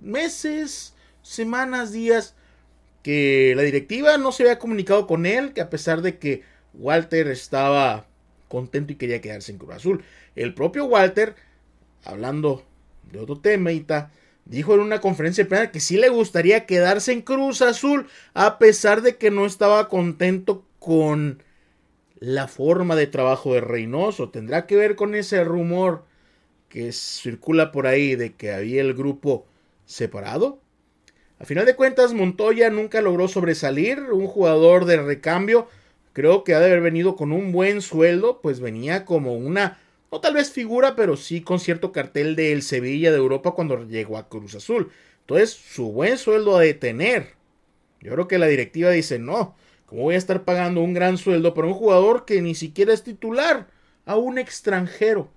meses, 0.00 0.94
semanas, 1.22 1.92
días, 1.92 2.34
que 3.02 3.54
la 3.56 3.62
directiva 3.62 4.18
no 4.18 4.32
se 4.32 4.42
había 4.42 4.58
comunicado 4.58 5.06
con 5.06 5.26
él, 5.26 5.52
que 5.52 5.60
a 5.60 5.70
pesar 5.70 6.02
de 6.02 6.18
que 6.18 6.42
Walter 6.74 7.28
estaba 7.28 8.06
contento 8.48 8.92
y 8.92 8.96
quería 8.96 9.20
quedarse 9.20 9.52
en 9.52 9.58
Cruz 9.58 9.74
Azul. 9.74 10.04
El 10.34 10.54
propio 10.54 10.86
Walter, 10.86 11.36
hablando 12.04 12.64
de 13.10 13.20
otro 13.20 13.38
tema, 13.38 13.70
dijo 14.44 14.74
en 14.74 14.80
una 14.80 15.00
conferencia 15.00 15.44
de 15.44 15.50
prensa 15.50 15.70
que 15.70 15.80
sí 15.80 15.96
le 15.96 16.08
gustaría 16.08 16.66
quedarse 16.66 17.12
en 17.12 17.22
Cruz 17.22 17.62
Azul, 17.62 18.08
a 18.34 18.58
pesar 18.58 19.02
de 19.02 19.16
que 19.16 19.30
no 19.30 19.46
estaba 19.46 19.88
contento 19.88 20.64
con 20.78 21.42
la 22.18 22.48
forma 22.48 22.96
de 22.96 23.06
trabajo 23.06 23.54
de 23.54 23.60
Reynoso. 23.60 24.30
Tendrá 24.30 24.66
que 24.66 24.76
ver 24.76 24.96
con 24.96 25.14
ese 25.14 25.44
rumor 25.44 26.07
que 26.68 26.92
circula 26.92 27.72
por 27.72 27.86
ahí 27.86 28.16
de 28.16 28.34
que 28.34 28.52
había 28.52 28.80
el 28.80 28.94
grupo 28.94 29.46
separado. 29.86 30.60
A 31.38 31.44
final 31.44 31.66
de 31.66 31.76
cuentas, 31.76 32.14
Montoya 32.14 32.68
nunca 32.70 33.00
logró 33.00 33.28
sobresalir, 33.28 34.00
un 34.12 34.26
jugador 34.26 34.84
de 34.84 34.96
recambio, 34.96 35.68
creo 36.12 36.42
que 36.42 36.54
ha 36.54 36.60
de 36.60 36.66
haber 36.66 36.80
venido 36.80 37.14
con 37.14 37.32
un 37.32 37.52
buen 37.52 37.80
sueldo, 37.80 38.40
pues 38.40 38.60
venía 38.60 39.04
como 39.04 39.34
una, 39.34 39.78
no 40.10 40.20
tal 40.20 40.34
vez 40.34 40.50
figura, 40.50 40.96
pero 40.96 41.16
sí 41.16 41.40
con 41.42 41.60
cierto 41.60 41.92
cartel 41.92 42.34
del 42.34 42.62
Sevilla 42.62 43.12
de 43.12 43.18
Europa 43.18 43.52
cuando 43.52 43.86
llegó 43.86 44.18
a 44.18 44.28
Cruz 44.28 44.54
Azul. 44.56 44.90
Entonces, 45.20 45.50
su 45.50 45.92
buen 45.92 46.18
sueldo 46.18 46.56
ha 46.56 46.62
de 46.62 46.74
tener. 46.74 47.34
Yo 48.00 48.12
creo 48.12 48.28
que 48.28 48.38
la 48.38 48.46
directiva 48.46 48.90
dice, 48.90 49.18
no, 49.18 49.54
¿cómo 49.86 50.02
voy 50.02 50.14
a 50.14 50.18
estar 50.18 50.44
pagando 50.44 50.80
un 50.80 50.94
gran 50.94 51.18
sueldo 51.18 51.54
para 51.54 51.68
un 51.68 51.74
jugador 51.74 52.24
que 52.24 52.42
ni 52.42 52.54
siquiera 52.54 52.92
es 52.92 53.04
titular? 53.04 53.68
A 54.06 54.16
un 54.16 54.38
extranjero. 54.38 55.30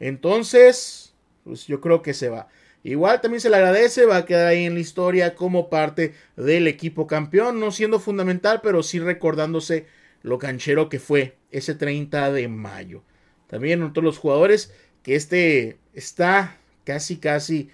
Entonces, 0.00 1.14
pues 1.44 1.66
yo 1.66 1.80
creo 1.80 2.02
que 2.02 2.14
se 2.14 2.28
va. 2.28 2.48
Igual 2.82 3.20
también 3.20 3.40
se 3.40 3.50
le 3.50 3.56
agradece, 3.56 4.06
va 4.06 4.18
a 4.18 4.24
quedar 4.26 4.46
ahí 4.46 4.64
en 4.64 4.74
la 4.74 4.80
historia 4.80 5.34
como 5.34 5.68
parte 5.68 6.14
del 6.36 6.68
equipo 6.68 7.06
campeón, 7.06 7.58
no 7.58 7.72
siendo 7.72 7.98
fundamental, 7.98 8.60
pero 8.62 8.82
sí 8.82 9.00
recordándose 9.00 9.86
lo 10.22 10.38
canchero 10.38 10.88
que 10.88 11.00
fue 11.00 11.36
ese 11.50 11.74
30 11.74 12.30
de 12.32 12.48
mayo. 12.48 13.02
También 13.48 13.82
otros 13.82 14.04
los 14.04 14.18
jugadores 14.18 14.72
que 15.02 15.16
este 15.16 15.78
está 15.94 16.58
casi 16.84 17.16
casi 17.16 17.70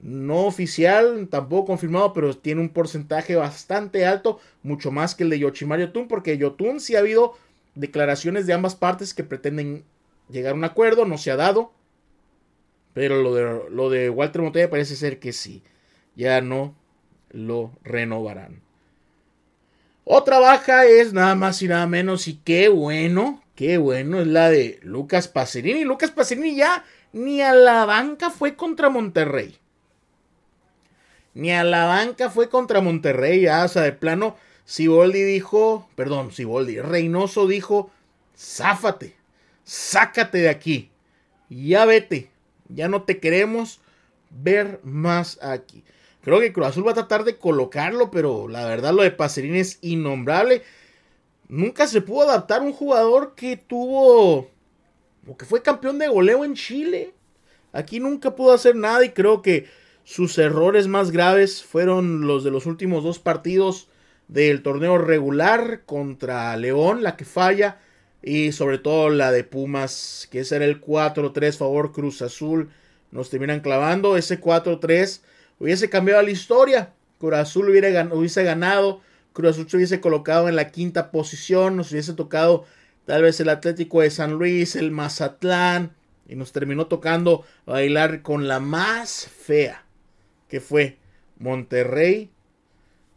no 0.00 0.46
oficial, 0.46 1.28
tampoco 1.28 1.66
confirmado, 1.66 2.12
pero 2.12 2.36
tiene 2.36 2.60
un 2.60 2.68
porcentaje 2.68 3.36
bastante 3.36 4.04
alto, 4.04 4.40
mucho 4.62 4.90
más 4.90 5.14
que 5.14 5.22
el 5.22 5.30
de 5.30 5.38
Yoshimar 5.38 5.78
Yotun, 5.78 6.08
porque 6.08 6.38
Yotun 6.38 6.80
sí 6.80 6.96
ha 6.96 7.00
habido 7.00 7.36
declaraciones 7.74 8.46
de 8.46 8.52
ambas 8.52 8.74
partes 8.74 9.14
que 9.14 9.22
pretenden 9.22 9.84
llegar 10.28 10.52
a 10.52 10.56
un 10.56 10.64
acuerdo, 10.64 11.04
no 11.04 11.18
se 11.18 11.30
ha 11.30 11.36
dado. 11.36 11.72
Pero 12.94 13.22
lo 13.22 13.34
de, 13.34 13.70
lo 13.70 13.90
de 13.90 14.10
Walter 14.10 14.42
Montoya 14.42 14.70
parece 14.70 14.96
ser 14.96 15.18
que 15.18 15.32
sí. 15.32 15.62
Ya 16.14 16.40
no 16.40 16.74
lo 17.30 17.72
renovarán. 17.82 18.60
Otra 20.04 20.38
baja 20.40 20.84
es 20.84 21.12
nada 21.12 21.34
más 21.34 21.62
y 21.62 21.68
nada 21.68 21.86
menos. 21.86 22.28
Y 22.28 22.34
qué 22.44 22.68
bueno, 22.68 23.42
qué 23.54 23.78
bueno, 23.78 24.20
es 24.20 24.26
la 24.26 24.50
de 24.50 24.78
Lucas 24.82 25.28
Pacerini. 25.28 25.84
Lucas 25.84 26.10
Pacerini 26.10 26.56
ya 26.56 26.84
ni 27.12 27.40
a 27.40 27.54
la 27.54 27.86
banca 27.86 28.30
fue 28.30 28.56
contra 28.56 28.90
Monterrey. 28.90 29.56
Ni 31.34 31.50
a 31.52 31.64
la 31.64 31.86
banca 31.86 32.28
fue 32.28 32.50
contra 32.50 32.82
Monterrey. 32.82 33.42
Ya, 33.42 33.64
o 33.64 33.68
sea, 33.68 33.82
de 33.82 33.92
plano, 33.92 34.36
Siboldi 34.66 35.22
dijo, 35.22 35.88
perdón, 35.94 36.30
Siboldi, 36.32 36.80
Reynoso 36.80 37.46
dijo, 37.46 37.90
záfate 38.36 39.21
sácate 39.64 40.38
de 40.38 40.48
aquí, 40.48 40.90
ya 41.48 41.84
vete, 41.84 42.30
ya 42.68 42.88
no 42.88 43.02
te 43.02 43.18
queremos 43.18 43.80
ver 44.30 44.80
más 44.82 45.38
aquí. 45.42 45.84
Creo 46.22 46.40
que 46.40 46.52
Cruz 46.52 46.68
Azul 46.68 46.86
va 46.86 46.92
a 46.92 46.94
tratar 46.94 47.24
de 47.24 47.36
colocarlo, 47.36 48.10
pero 48.10 48.48
la 48.48 48.64
verdad 48.66 48.94
lo 48.94 49.02
de 49.02 49.10
Pacerín 49.10 49.56
es 49.56 49.78
innombrable. 49.82 50.62
Nunca 51.48 51.86
se 51.86 52.00
pudo 52.00 52.22
adaptar 52.22 52.62
un 52.62 52.72
jugador 52.72 53.34
que 53.34 53.56
tuvo 53.56 54.48
o 55.26 55.36
que 55.36 55.44
fue 55.44 55.62
campeón 55.62 55.98
de 55.98 56.08
goleo 56.08 56.44
en 56.44 56.54
Chile. 56.54 57.12
Aquí 57.72 58.00
nunca 58.00 58.36
pudo 58.36 58.52
hacer 58.52 58.76
nada 58.76 59.04
y 59.04 59.10
creo 59.10 59.42
que 59.42 59.66
sus 60.04 60.38
errores 60.38 60.88
más 60.88 61.10
graves 61.10 61.62
fueron 61.62 62.26
los 62.26 62.44
de 62.44 62.50
los 62.50 62.66
últimos 62.66 63.04
dos 63.04 63.18
partidos 63.18 63.88
del 64.28 64.62
torneo 64.62 64.98
regular 64.98 65.82
contra 65.84 66.56
León, 66.56 67.02
la 67.02 67.16
que 67.16 67.24
falla, 67.24 67.80
y 68.22 68.52
sobre 68.52 68.78
todo 68.78 69.10
la 69.10 69.32
de 69.32 69.42
Pumas, 69.42 70.28
que 70.30 70.40
ese 70.40 70.56
era 70.56 70.64
el 70.64 70.80
4-3 70.80 71.56
favor 71.56 71.92
Cruz 71.92 72.22
Azul. 72.22 72.70
Nos 73.10 73.30
terminan 73.30 73.60
clavando. 73.60 74.16
Ese 74.16 74.40
4-3 74.40 75.20
hubiese 75.58 75.90
cambiado 75.90 76.22
la 76.22 76.30
historia. 76.30 76.92
Cruz 77.18 77.34
Azul 77.34 77.68
hubiese 77.68 78.44
ganado. 78.44 79.00
Cruz 79.32 79.50
Azul 79.50 79.68
se 79.68 79.76
hubiese 79.76 80.00
colocado 80.00 80.48
en 80.48 80.56
la 80.56 80.70
quinta 80.70 81.10
posición. 81.10 81.76
Nos 81.76 81.90
hubiese 81.90 82.14
tocado 82.14 82.64
tal 83.06 83.22
vez 83.22 83.40
el 83.40 83.48
Atlético 83.48 84.00
de 84.00 84.10
San 84.10 84.34
Luis, 84.34 84.76
el 84.76 84.92
Mazatlán. 84.92 85.92
Y 86.28 86.36
nos 86.36 86.52
terminó 86.52 86.86
tocando 86.86 87.44
bailar 87.66 88.22
con 88.22 88.46
la 88.46 88.60
más 88.60 89.26
fea, 89.26 89.84
que 90.48 90.60
fue 90.60 90.96
Monterrey, 91.38 92.30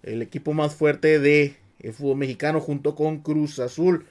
el 0.02 0.24
equipo 0.24 0.54
más 0.54 0.74
fuerte 0.74 1.20
de 1.20 1.56
el 1.80 1.94
fútbol 1.94 2.18
mexicano 2.18 2.60
junto 2.60 2.96
con 2.96 3.20
Cruz 3.20 3.60
Azul. 3.60 4.08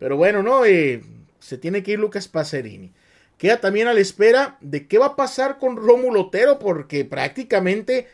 Pero 0.00 0.16
bueno, 0.16 0.42
¿no? 0.42 0.64
Eh, 0.64 1.04
se 1.38 1.58
tiene 1.58 1.84
que 1.84 1.92
ir 1.92 2.00
Lucas 2.00 2.26
Pacerini. 2.26 2.92
Queda 3.38 3.60
también 3.60 3.86
a 3.86 3.94
la 3.94 4.00
espera 4.00 4.56
de 4.60 4.88
qué 4.88 4.98
va 4.98 5.06
a 5.06 5.16
pasar 5.16 5.58
con 5.58 5.76
Rómulo 5.76 6.22
Otero, 6.22 6.58
porque 6.58 7.04
prácticamente 7.04 8.08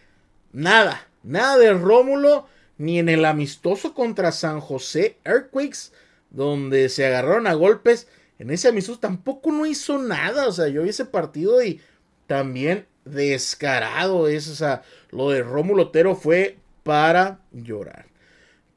nada, 0.53 1.09
nada 1.22 1.57
de 1.57 1.72
Rómulo, 1.72 2.46
ni 2.77 2.99
en 2.99 3.09
el 3.09 3.25
amistoso 3.25 3.94
contra 3.94 4.33
San 4.33 4.61
José 4.61 5.16
Earthquakes, 5.25 5.92
donde 6.31 6.88
se 6.88 7.07
agarraron 7.07 7.46
a 7.46 7.55
golpes. 7.55 8.09
En 8.38 8.51
ese 8.51 8.68
amistoso 8.68 8.99
tampoco 8.99 9.51
no 9.53 9.64
hizo 9.64 9.99
nada. 9.99 10.49
O 10.49 10.53
sea, 10.53 10.68
yo 10.68 10.83
vi 10.83 10.90
ese 10.90 11.07
partido 11.07 11.62
y 11.62 11.81
también 12.27 12.87
descarado 13.05 14.29
es. 14.29 14.62
Lo 15.11 15.31
de 15.31 15.42
Rómulo 15.42 15.85
Otero 15.85 16.16
fue 16.16 16.59
para 16.83 17.38
llorar. 17.53 18.07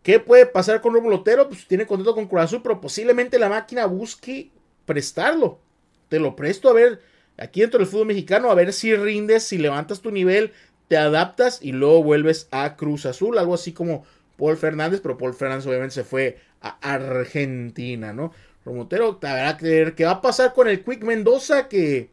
¿Qué 0.04 0.20
puede 0.20 0.46
pasar 0.46 0.82
con 0.82 0.94
Rómulo 0.94 1.18
Otero? 1.18 1.48
Pues 1.50 1.68
tiene 1.68 1.86
contrato 1.86 2.16
con 2.16 2.28
Cruz 2.28 2.42
Azul, 2.42 2.62
pero 2.64 2.80
posiblemente 2.80 3.38
la 3.38 3.50
máquina 3.50 3.86
busque 3.86 4.50
prestarlo. 4.86 5.60
Te 6.08 6.20
lo 6.20 6.36
presto 6.36 6.70
a 6.70 6.74
ver, 6.74 7.02
aquí 7.38 7.62
dentro 7.62 7.80
del 7.80 7.88
fútbol 7.88 8.08
mexicano, 8.08 8.50
a 8.50 8.56
ver 8.56 8.74
si 8.74 8.96
rindes, 8.96 9.44
si 9.44 9.58
levantas 9.58 10.02
tu 10.02 10.12
nivel, 10.12 10.54
te 10.88 10.98
adaptas 10.98 11.60
y 11.62 11.72
luego 11.72 12.04
vuelves 12.04 12.48
a 12.52 12.76
Cruz 12.76 13.06
Azul, 13.06 13.38
algo 13.38 13.54
así 13.54 13.74
como 13.74 14.06
Paul 14.38 14.58
Fernández, 14.58 15.02
pero 15.02 15.18
Paul 15.18 15.34
Fernández 15.34 15.68
obviamente 15.68 15.96
se 15.96 16.04
fue 16.04 16.40
a 16.62 16.78
Argentina, 16.82 18.14
¿no? 18.14 18.34
Romotero, 18.66 19.18
te 19.18 19.28
habrá 19.28 19.58
que 19.58 19.68
ver 19.68 19.96
qué 19.96 20.06
va 20.06 20.12
a 20.12 20.22
pasar 20.22 20.54
con 20.54 20.68
el 20.68 20.84
Quick 20.84 21.04
Mendoza 21.04 21.68
que 21.68 22.10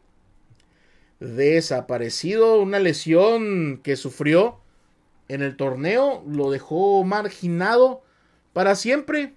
desaparecido, 1.19 2.61
una 2.61 2.79
lesión 2.79 3.79
que 3.83 3.95
sufrió 3.95 4.59
en 5.27 5.41
el 5.41 5.55
torneo, 5.55 6.23
lo 6.27 6.51
dejó 6.51 7.03
marginado 7.03 8.01
para 8.53 8.75
siempre. 8.75 9.33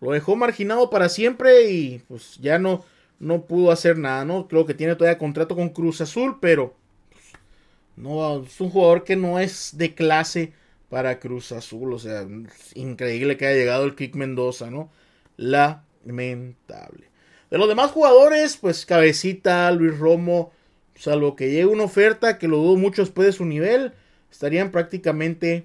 Lo 0.00 0.12
dejó 0.12 0.36
marginado 0.36 0.90
para 0.90 1.08
siempre 1.08 1.70
y 1.70 1.98
pues 2.08 2.38
ya 2.40 2.58
no, 2.58 2.84
no 3.20 3.42
pudo 3.42 3.70
hacer 3.70 3.98
nada, 3.98 4.24
¿no? 4.24 4.48
Creo 4.48 4.66
que 4.66 4.74
tiene 4.74 4.96
todavía 4.96 5.18
contrato 5.18 5.54
con 5.54 5.68
Cruz 5.68 6.00
Azul, 6.00 6.38
pero 6.40 6.74
pues, 7.10 7.24
no 7.96 8.42
es 8.42 8.60
un 8.60 8.70
jugador 8.70 9.04
que 9.04 9.16
no 9.16 9.38
es 9.38 9.76
de 9.76 9.94
clase 9.94 10.52
para 10.88 11.20
Cruz 11.20 11.52
Azul. 11.52 11.92
O 11.92 11.98
sea, 11.98 12.26
increíble 12.74 13.36
que 13.36 13.46
haya 13.46 13.56
llegado 13.56 13.84
el 13.84 13.94
Kick 13.94 14.16
Mendoza, 14.16 14.70
¿no? 14.70 14.90
Lamentable. 15.36 17.12
De 17.50 17.58
los 17.58 17.68
demás 17.68 17.90
jugadores, 17.90 18.56
pues 18.56 18.86
Cabecita, 18.86 19.70
Luis 19.72 19.98
Romo, 19.98 20.52
salvo 20.94 21.36
que 21.36 21.50
llegue 21.50 21.66
una 21.66 21.84
oferta 21.84 22.38
que 22.38 22.48
lo 22.48 22.56
dudo 22.56 22.76
mucho 22.76 23.02
después 23.02 23.26
de 23.26 23.32
su 23.32 23.44
nivel, 23.44 23.92
estarían 24.32 24.72
prácticamente 24.72 25.64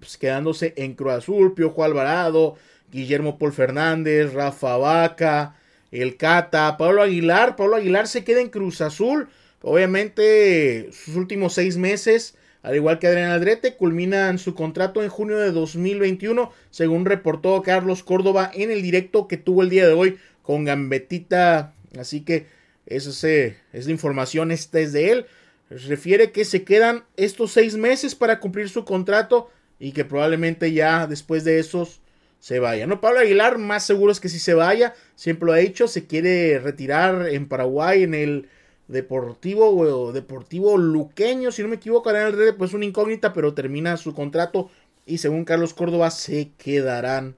pues, 0.00 0.16
quedándose 0.16 0.72
en 0.76 0.94
Cruz 0.94 1.12
Azul, 1.12 1.54
Piojo 1.54 1.84
Alvarado, 1.84 2.56
Guillermo 2.90 3.38
Paul 3.38 3.52
Fernández, 3.52 4.32
Rafa 4.32 4.76
Vaca, 4.78 5.54
el 5.92 6.16
Cata, 6.16 6.76
Pablo 6.76 7.02
Aguilar. 7.02 7.54
Pablo 7.54 7.76
Aguilar 7.76 8.08
se 8.08 8.24
queda 8.24 8.40
en 8.40 8.48
Cruz 8.48 8.80
Azul. 8.80 9.28
Obviamente, 9.62 10.88
sus 10.92 11.14
últimos 11.14 11.54
seis 11.54 11.76
meses, 11.76 12.36
al 12.62 12.74
igual 12.74 12.98
que 12.98 13.06
Adrián 13.06 13.30
Aldrete, 13.30 13.74
culminan 13.74 14.38
su 14.38 14.54
contrato 14.54 15.02
en 15.02 15.08
junio 15.08 15.38
de 15.38 15.52
2021, 15.52 16.50
según 16.70 17.04
reportó 17.04 17.62
Carlos 17.62 18.02
Córdoba 18.02 18.50
en 18.54 18.70
el 18.70 18.82
directo 18.82 19.28
que 19.28 19.36
tuvo 19.36 19.62
el 19.62 19.70
día 19.70 19.86
de 19.86 19.92
hoy 19.92 20.18
con 20.42 20.64
Gambetita. 20.64 21.74
Así 21.98 22.22
que 22.22 22.46
esa 22.86 23.28
es, 23.28 23.86
la 23.86 23.90
información, 23.90 24.52
esta 24.52 24.80
es 24.80 24.92
de 24.92 25.10
él. 25.10 25.26
Refiere 25.68 26.30
que 26.30 26.44
se 26.44 26.62
quedan 26.62 27.04
estos 27.16 27.52
seis 27.52 27.76
meses 27.76 28.14
para 28.14 28.38
cumplir 28.38 28.68
su 28.68 28.84
contrato 28.84 29.50
y 29.78 29.92
que 29.92 30.04
probablemente 30.04 30.72
ya 30.72 31.06
después 31.06 31.44
de 31.44 31.58
esos 31.58 32.00
se 32.38 32.60
vaya. 32.60 32.86
No, 32.86 33.00
Pablo 33.00 33.20
Aguilar, 33.20 33.58
más 33.58 33.84
seguro 33.84 34.12
es 34.12 34.20
que 34.20 34.28
si 34.28 34.38
se 34.38 34.54
vaya, 34.54 34.94
siempre 35.16 35.46
lo 35.46 35.52
ha 35.52 35.56
dicho, 35.56 35.88
se 35.88 36.06
quiere 36.06 36.58
retirar 36.60 37.28
en 37.28 37.48
Paraguay 37.48 38.04
en 38.04 38.14
el 38.14 38.48
Deportivo 38.88 39.70
o 39.70 40.12
Deportivo 40.12 40.78
Luqueño, 40.78 41.50
si 41.50 41.62
no 41.62 41.68
me 41.68 41.76
equivoco, 41.76 42.10
en 42.10 42.16
el 42.16 42.32
red, 42.32 42.54
pues 42.54 42.72
una 42.72 42.84
incógnita, 42.84 43.32
pero 43.32 43.52
termina 43.52 43.96
su 43.96 44.14
contrato 44.14 44.70
y 45.06 45.18
según 45.18 45.44
Carlos 45.44 45.74
Córdoba 45.74 46.10
se 46.12 46.52
quedarán 46.56 47.34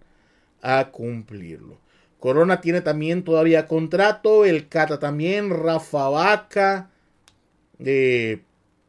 a 0.61 0.91
cumplirlo. 0.91 1.79
Corona 2.19 2.61
tiene 2.61 2.83
también 2.83 3.23
todavía 3.23 3.67
contrato, 3.67 4.45
el 4.45 4.69
Cata 4.69 4.99
también, 4.99 5.51
Rafa 5.51 6.09
Vaca, 6.11 6.91
eh, 7.79 8.43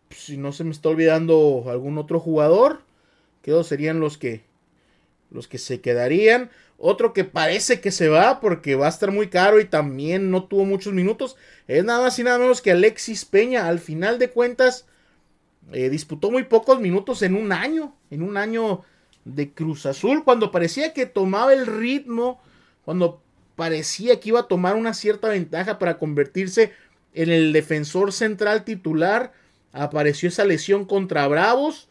si 0.10 0.38
no 0.38 0.52
se 0.52 0.63
me 0.63 0.71
está 0.71 0.89
olvidando 0.89 1.65
algún 1.67 1.97
otro 1.97 2.19
jugador, 2.19 2.82
que 3.41 3.63
serían 3.63 3.99
los 3.99 4.17
que 4.17 4.43
los 5.32 5.47
que 5.47 5.58
se 5.58 5.82
quedarían. 5.82 6.49
Otro 6.78 7.13
que 7.13 7.25
parece 7.25 7.82
que 7.82 7.91
se 7.91 8.08
va 8.08 8.39
porque 8.39 8.75
va 8.75 8.86
a 8.86 8.89
estar 8.89 9.12
muy 9.12 9.28
caro 9.28 9.60
y 9.60 9.65
también 9.65 10.32
no 10.32 10.45
tuvo 10.45 10.65
muchos 10.65 10.93
minutos. 10.93 11.36
Es 11.67 11.84
nada 11.84 12.04
más 12.04 12.17
y 12.17 12.23
nada 12.23 12.39
menos 12.39 12.62
que 12.62 12.71
Alexis 12.71 13.25
Peña. 13.25 13.67
Al 13.67 13.80
final 13.80 14.17
de 14.17 14.30
cuentas, 14.30 14.86
eh, 15.73 15.89
disputó 15.89 16.32
muy 16.32 16.43
pocos 16.43 16.80
minutos 16.80 17.21
en 17.21 17.36
un 17.36 17.52
año. 17.52 17.95
En 18.12 18.23
un 18.23 18.38
año 18.38 18.84
de 19.25 19.52
Cruz 19.52 19.86
Azul. 19.86 20.23
Cuando 20.23 20.52
parecía 20.52 20.93
que 20.93 21.06
tomaba 21.06 21.54
el 21.54 21.67
ritmo. 21.67 22.41
Cuando 22.86 23.21
parecía 23.58 24.19
que 24.21 24.30
iba 24.30 24.39
a 24.39 24.47
tomar 24.47 24.75
una 24.75 24.93
cierta 24.93 25.28
ventaja 25.28 25.80
para 25.80 25.97
convertirse 25.97 26.71
en 27.19 27.29
el 27.29 27.51
defensor 27.51 28.13
central 28.13 28.63
titular. 28.63 29.34
Apareció 29.73 30.29
esa 30.29 30.45
lesión 30.45 30.86
contra 30.86 31.27
Bravos 31.27 31.89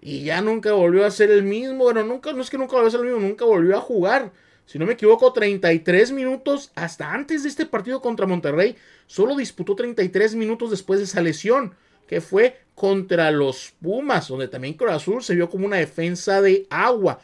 y 0.00 0.24
ya 0.24 0.40
nunca 0.40 0.72
volvió 0.72 1.06
a 1.06 1.12
ser 1.12 1.30
el 1.30 1.44
mismo. 1.44 1.84
Bueno, 1.84 2.02
nunca, 2.02 2.32
no 2.32 2.42
es 2.42 2.50
que 2.50 2.58
nunca 2.58 2.72
volvió 2.72 2.88
a 2.88 2.90
ser 2.90 3.00
el 3.00 3.06
mismo, 3.06 3.20
nunca 3.20 3.44
volvió 3.44 3.76
a 3.76 3.80
jugar. 3.80 4.32
Si 4.66 4.78
no 4.78 4.86
me 4.86 4.94
equivoco, 4.94 5.32
33 5.32 6.10
minutos 6.10 6.72
hasta 6.74 7.12
antes 7.12 7.44
de 7.44 7.50
este 7.50 7.66
partido 7.66 8.02
contra 8.02 8.26
Monterrey. 8.26 8.76
Solo 9.06 9.36
disputó 9.36 9.76
33 9.76 10.34
minutos 10.34 10.70
después 10.70 10.98
de 10.98 11.04
esa 11.04 11.20
lesión, 11.20 11.76
que 12.08 12.20
fue 12.20 12.58
contra 12.74 13.30
los 13.30 13.74
Pumas, 13.80 14.26
donde 14.26 14.48
también 14.48 14.74
Cruz 14.74 14.90
Azul 14.90 15.22
se 15.22 15.36
vio 15.36 15.48
como 15.50 15.66
una 15.66 15.76
defensa 15.76 16.42
de 16.42 16.66
agua. 16.68 17.20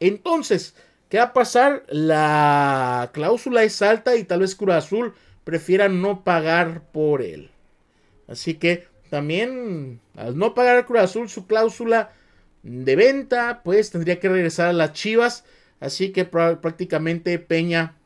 Entonces, 0.00 0.74
¿qué 1.08 1.16
va 1.16 1.24
a 1.24 1.32
pasar? 1.32 1.84
La 1.88 3.10
cláusula 3.14 3.62
es 3.62 3.80
alta 3.80 4.16
y 4.16 4.24
tal 4.24 4.40
vez 4.40 4.54
Cruz 4.54 4.74
Azul 4.74 5.14
prefiera 5.44 5.88
no 5.88 6.24
pagar 6.24 6.90
por 6.92 7.22
él. 7.22 7.50
Así 8.28 8.54
que 8.54 8.86
también, 9.10 10.00
al 10.16 10.38
no 10.38 10.54
pagar 10.54 10.76
a 10.76 10.86
Cruz 10.86 11.00
Azul 11.00 11.28
su 11.28 11.46
cláusula, 11.46 12.12
de 12.62 12.96
venta, 12.96 13.62
pues 13.64 13.90
tendría 13.90 14.20
que 14.20 14.28
regresar 14.28 14.68
a 14.68 14.72
las 14.72 14.92
Chivas. 14.92 15.44
Así 15.80 16.12
que 16.12 16.24
prácticamente 16.24 17.38
Peña 17.38 17.96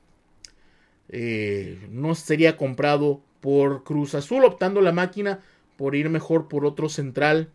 eh, 1.08 1.86
no 1.90 2.14
sería 2.14 2.56
comprado 2.56 3.20
por 3.40 3.84
Cruz 3.84 4.14
Azul, 4.14 4.44
optando 4.44 4.80
la 4.80 4.92
máquina 4.92 5.40
por 5.76 5.94
ir 5.94 6.08
mejor 6.08 6.48
por 6.48 6.64
otro 6.64 6.88
central 6.88 7.50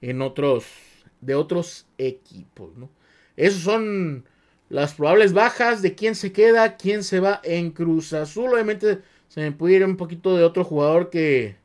en 0.00 0.20
otros 0.20 0.66
de 1.20 1.34
otros 1.34 1.86
equipos. 1.96 2.76
¿no? 2.76 2.90
Esos 3.36 3.62
son 3.62 4.26
las 4.72 4.94
probables 4.94 5.34
bajas 5.34 5.82
de 5.82 5.94
quién 5.94 6.14
se 6.14 6.32
queda, 6.32 6.78
quién 6.78 7.04
se 7.04 7.20
va 7.20 7.42
en 7.44 7.72
Cruz 7.72 8.14
Azul. 8.14 8.54
Obviamente 8.54 9.00
se 9.28 9.42
me 9.42 9.52
puede 9.52 9.74
ir 9.74 9.84
un 9.84 9.98
poquito 9.98 10.34
de 10.34 10.44
otro 10.44 10.64
jugador 10.64 11.10
que, 11.10 11.56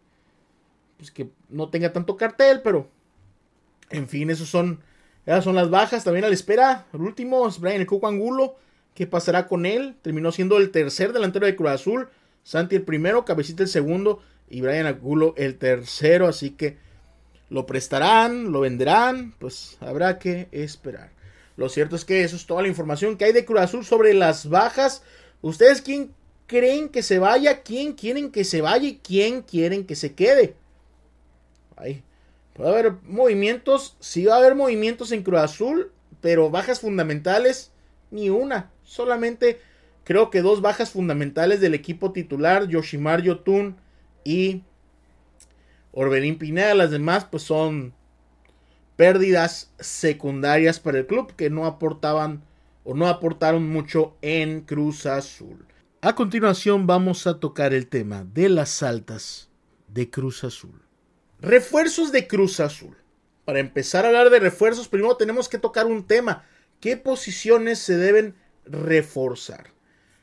pues, 0.97 1.09
que 1.11 1.29
no 1.47 1.69
tenga 1.69 1.93
tanto 1.93 2.17
cartel, 2.17 2.59
pero 2.61 2.89
en 3.91 4.09
fin, 4.09 4.29
esos 4.29 4.49
son, 4.49 4.81
esas 5.25 5.45
son 5.45 5.55
las 5.55 5.69
bajas. 5.69 6.03
También 6.03 6.25
a 6.25 6.27
la 6.27 6.33
espera, 6.33 6.85
el 6.91 6.99
último 6.99 7.47
es 7.47 7.61
Brian 7.61 7.79
el 7.79 7.87
Coco 7.87 8.09
Angulo. 8.09 8.57
¿Qué 8.93 9.07
pasará 9.07 9.47
con 9.47 9.65
él? 9.65 9.95
Terminó 10.01 10.33
siendo 10.33 10.57
el 10.57 10.71
tercer 10.71 11.13
delantero 11.13 11.45
de 11.45 11.55
Cruz 11.55 11.69
Azul. 11.69 12.09
Santi 12.43 12.75
el 12.75 12.81
primero, 12.81 13.23
Cabecita 13.23 13.63
el 13.63 13.69
segundo 13.69 14.21
y 14.49 14.59
Brian 14.59 14.85
Angulo 14.85 15.33
el 15.37 15.57
tercero. 15.57 16.27
Así 16.27 16.49
que 16.49 16.75
lo 17.49 17.65
prestarán, 17.65 18.51
lo 18.51 18.59
venderán. 18.59 19.33
Pues 19.39 19.77
habrá 19.79 20.19
que 20.19 20.49
esperar. 20.51 21.15
Lo 21.57 21.69
cierto 21.69 21.95
es 21.95 22.05
que 22.05 22.23
eso 22.23 22.35
es 22.35 22.45
toda 22.45 22.61
la 22.61 22.67
información 22.67 23.17
que 23.17 23.25
hay 23.25 23.33
de 23.33 23.43
Cruz 23.43 23.61
Azul 23.61 23.83
sobre 23.83 24.13
las 24.13 24.47
bajas. 24.47 25.01
¿Ustedes 25.41 25.81
quién 25.81 26.13
creen 26.45 26.87
que 26.89 27.01
se 27.01 27.19
vaya? 27.19 27.63
¿Quién 27.63 27.93
quieren 27.93 28.31
que 28.31 28.43
se 28.43 28.61
vaya? 28.61 28.87
¿Y 28.87 28.99
quién 28.99 29.41
quieren 29.41 29.85
que 29.85 29.95
se 29.95 30.13
quede? 30.13 30.55
Ahí. 31.75 32.03
Puede 32.53 32.69
haber 32.69 32.93
movimientos, 33.03 33.97
sí 33.99 34.25
va 34.25 34.35
a 34.35 34.37
haber 34.37 34.55
movimientos 34.55 35.11
en 35.11 35.23
Cruz 35.23 35.41
Azul, 35.41 35.91
pero 36.21 36.49
bajas 36.49 36.79
fundamentales, 36.79 37.71
ni 38.09 38.29
una. 38.29 38.71
Solamente 38.83 39.59
creo 40.03 40.29
que 40.29 40.41
dos 40.41 40.61
bajas 40.61 40.91
fundamentales 40.91 41.59
del 41.59 41.73
equipo 41.73 42.11
titular, 42.13 42.67
Yoshimar 42.67 43.21
Yotun 43.21 43.77
y 44.23 44.63
Orbelín 45.91 46.37
Pineda. 46.37 46.73
Las 46.75 46.91
demás, 46.91 47.25
pues 47.25 47.43
son 47.43 47.93
pérdidas 48.97 49.71
secundarias 49.79 50.81
para 50.81 50.97
el 50.97 51.07
club 51.07 51.33
que 51.35 51.49
no 51.49 51.65
aportaban 51.65 52.43
o 52.83 52.93
no 52.95 53.07
aportaron 53.07 53.69
mucho 53.69 54.17
en 54.21 54.61
Cruz 54.61 55.05
Azul. 55.05 55.65
A 56.01 56.15
continuación 56.15 56.87
vamos 56.87 57.27
a 57.27 57.39
tocar 57.39 57.73
el 57.73 57.87
tema 57.87 58.25
de 58.33 58.49
las 58.49 58.81
altas 58.81 59.49
de 59.87 60.09
Cruz 60.09 60.43
Azul. 60.43 60.81
Refuerzos 61.39 62.11
de 62.11 62.27
Cruz 62.27 62.59
Azul. 62.59 62.97
Para 63.45 63.59
empezar 63.59 64.03
a 64.03 64.07
hablar 64.07 64.29
de 64.29 64.39
refuerzos, 64.39 64.87
primero 64.87 65.15
tenemos 65.15 65.47
que 65.47 65.59
tocar 65.59 65.85
un 65.85 66.05
tema. 66.05 66.43
¿Qué 66.79 66.97
posiciones 66.97 67.79
se 67.79 67.97
deben 67.97 68.35
reforzar? 68.65 69.71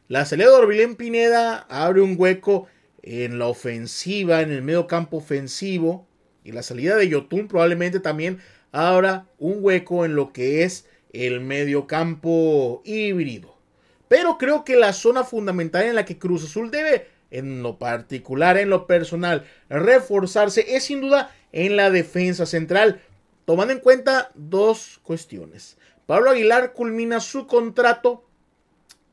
La 0.08 0.24
salida 0.24 0.48
de 0.48 0.56
Orbilén 0.56 0.96
Pineda 0.96 1.66
abre 1.68 2.00
un 2.00 2.16
hueco 2.18 2.66
en 3.02 3.38
la 3.38 3.46
ofensiva, 3.46 4.42
en 4.42 4.50
el 4.50 4.62
medio 4.62 4.87
campo 4.87 5.18
ofensivo. 5.18 6.06
Y 6.42 6.52
la 6.52 6.62
salida 6.62 6.96
de 6.96 7.08
Yotun 7.08 7.48
probablemente 7.48 8.00
también 8.00 8.40
abra 8.74 9.28
un 9.38 9.58
hueco 9.60 10.04
en 10.04 10.16
lo 10.16 10.32
que 10.32 10.64
es 10.64 10.87
el 11.12 11.40
medio 11.40 11.87
campo 11.87 12.82
híbrido. 12.84 13.54
Pero 14.08 14.37
creo 14.37 14.64
que 14.64 14.74
la 14.74 14.92
zona 14.92 15.22
fundamental 15.22 15.84
en 15.84 15.94
la 15.94 16.04
que 16.04 16.18
Cruz 16.18 16.44
Azul 16.44 16.72
debe 16.72 17.06
en 17.30 17.62
lo 17.62 17.78
particular, 17.78 18.58
en 18.58 18.70
lo 18.70 18.87
personal, 18.87 19.46
reforzarse 19.68 20.76
es 20.76 20.84
sin 20.84 21.00
duda 21.00 21.34
en 21.52 21.76
la 21.76 21.90
defensa 21.90 22.46
central, 22.46 23.00
tomando 23.44 23.72
en 23.72 23.78
cuenta 23.78 24.32
dos 24.34 25.00
cuestiones. 25.04 25.76
Pablo 26.06 26.30
Aguilar 26.30 26.72
culmina 26.72 27.20
su 27.20 27.46
contrato 27.46 28.24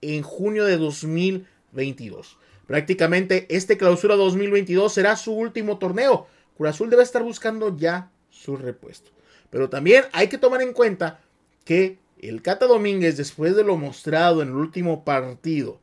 en 0.02 0.24
junio 0.24 0.66
de 0.66 0.78
2022. 0.78 2.38
Prácticamente 2.66 3.46
este 3.50 3.78
clausura 3.78 4.16
2022 4.16 4.92
será 4.92 5.16
su 5.16 5.34
último 5.34 5.78
torneo. 5.78 6.26
Cruz 6.58 6.70
Azul 6.72 6.90
debe 6.90 7.04
estar 7.04 7.22
buscando 7.22 7.78
ya 7.78 8.10
su 8.32 8.58
repuesto. 8.58 9.12
Pero 9.52 9.70
también 9.70 10.06
hay 10.14 10.28
que 10.28 10.40
tomar 10.40 10.64
en 10.64 10.74
cuenta 10.74 11.20
que 11.64 12.00
el 12.20 12.42
Cata 12.42 12.66
Domínguez, 12.66 13.18
después 13.18 13.56
de 13.56 13.64
lo 13.64 13.78
mostrado 13.78 14.42
en 14.42 14.48
el 14.48 14.56
último 14.56 15.04
partido, 15.04 15.80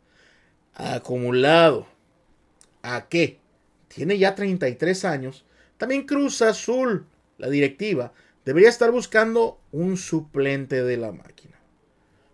acumulado 0.75 1.87
a 2.83 3.09
que 3.09 3.39
tiene 3.89 4.19
ya 4.19 4.35
33 4.35 5.05
años, 5.05 5.45
también 5.77 6.07
Cruz 6.07 6.43
Azul, 6.43 7.07
la 7.37 7.49
directiva, 7.49 8.13
debería 8.45 8.69
estar 8.69 8.91
buscando 8.91 9.61
un 9.71 9.97
suplente 9.97 10.83
de 10.83 10.97
la 10.97 11.13
máquina. 11.13 11.61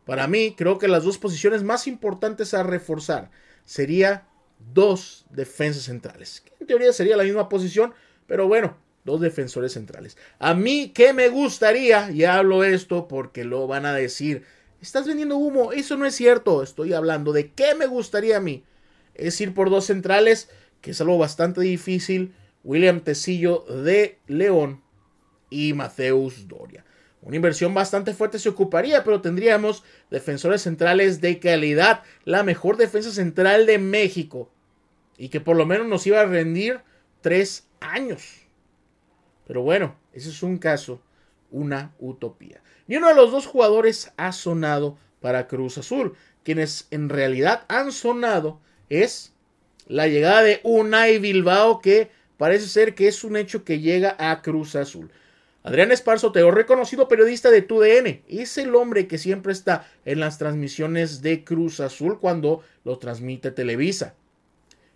Para 0.06 0.28
mí, 0.28 0.54
creo 0.56 0.78
que 0.78 0.88
las 0.88 1.04
dos 1.04 1.18
posiciones 1.18 1.62
más 1.62 1.86
importantes 1.86 2.54
a 2.54 2.62
reforzar 2.62 3.30
sería 3.64 4.28
dos 4.72 5.26
defensas 5.30 5.84
centrales. 5.84 6.42
Que 6.42 6.52
en 6.60 6.66
teoría 6.66 6.92
sería 6.92 7.16
la 7.16 7.24
misma 7.24 7.48
posición, 7.48 7.94
pero 8.26 8.46
bueno, 8.46 8.76
dos 9.04 9.20
defensores 9.20 9.72
centrales. 9.72 10.16
A 10.38 10.54
mí, 10.54 10.90
¿qué 10.94 11.12
me 11.12 11.28
gustaría? 11.28 12.10
Y 12.10 12.24
hablo 12.24 12.64
esto 12.64 13.06
porque 13.06 13.44
lo 13.44 13.66
van 13.66 13.86
a 13.86 13.94
decir. 13.94 14.44
Estás 14.80 15.06
vendiendo 15.06 15.36
humo, 15.36 15.72
eso 15.72 15.96
no 15.96 16.06
es 16.06 16.14
cierto. 16.14 16.62
Estoy 16.62 16.92
hablando 16.92 17.32
de 17.32 17.52
qué 17.52 17.74
me 17.74 17.86
gustaría 17.86 18.38
a 18.38 18.40
mí. 18.40 18.64
Es 19.14 19.40
ir 19.40 19.54
por 19.54 19.70
dos 19.70 19.86
centrales, 19.86 20.48
que 20.80 20.90
es 20.90 21.00
algo 21.00 21.18
bastante 21.18 21.60
difícil. 21.60 22.34
William 22.64 23.00
Tecillo 23.00 23.60
de 23.60 24.18
León 24.26 24.82
y 25.50 25.74
Mateus 25.74 26.48
Doria. 26.48 26.84
Una 27.20 27.36
inversión 27.36 27.72
bastante 27.72 28.12
fuerte 28.12 28.38
se 28.38 28.50
ocuparía, 28.50 29.02
pero 29.04 29.22
tendríamos 29.22 29.82
defensores 30.10 30.62
centrales 30.62 31.22
de 31.22 31.38
calidad, 31.38 32.02
la 32.24 32.42
mejor 32.42 32.76
defensa 32.76 33.10
central 33.10 33.64
de 33.64 33.78
México, 33.78 34.50
y 35.16 35.28
que 35.30 35.40
por 35.40 35.56
lo 35.56 35.64
menos 35.64 35.86
nos 35.86 36.06
iba 36.06 36.20
a 36.20 36.26
rendir 36.26 36.80
tres 37.22 37.66
años. 37.80 38.43
Pero 39.46 39.62
bueno, 39.62 39.96
ese 40.12 40.30
es 40.30 40.42
un 40.42 40.58
caso, 40.58 41.00
una 41.50 41.92
utopía. 41.98 42.62
Ni 42.86 42.96
uno 42.96 43.08
de 43.08 43.14
los 43.14 43.30
dos 43.30 43.46
jugadores 43.46 44.12
ha 44.16 44.32
sonado 44.32 44.98
para 45.20 45.46
Cruz 45.46 45.78
Azul. 45.78 46.14
Quienes 46.42 46.86
en 46.90 47.08
realidad 47.08 47.64
han 47.68 47.92
sonado 47.92 48.60
es 48.88 49.32
la 49.86 50.06
llegada 50.08 50.42
de 50.42 50.60
Unai 50.62 51.18
Bilbao, 51.18 51.80
que 51.80 52.10
parece 52.36 52.68
ser 52.68 52.94
que 52.94 53.08
es 53.08 53.24
un 53.24 53.36
hecho 53.36 53.64
que 53.64 53.80
llega 53.80 54.16
a 54.18 54.42
Cruz 54.42 54.76
Azul. 54.76 55.10
Adrián 55.62 55.92
Esparzo, 55.92 56.30
Teo, 56.30 56.50
reconocido 56.50 57.08
periodista 57.08 57.50
de 57.50 57.62
TUDN, 57.62 58.22
es 58.28 58.58
el 58.58 58.74
hombre 58.74 59.06
que 59.06 59.16
siempre 59.16 59.52
está 59.52 59.88
en 60.04 60.20
las 60.20 60.36
transmisiones 60.36 61.22
de 61.22 61.42
Cruz 61.42 61.80
Azul 61.80 62.20
cuando 62.20 62.62
lo 62.84 62.98
transmite 62.98 63.50
Televisa. 63.50 64.14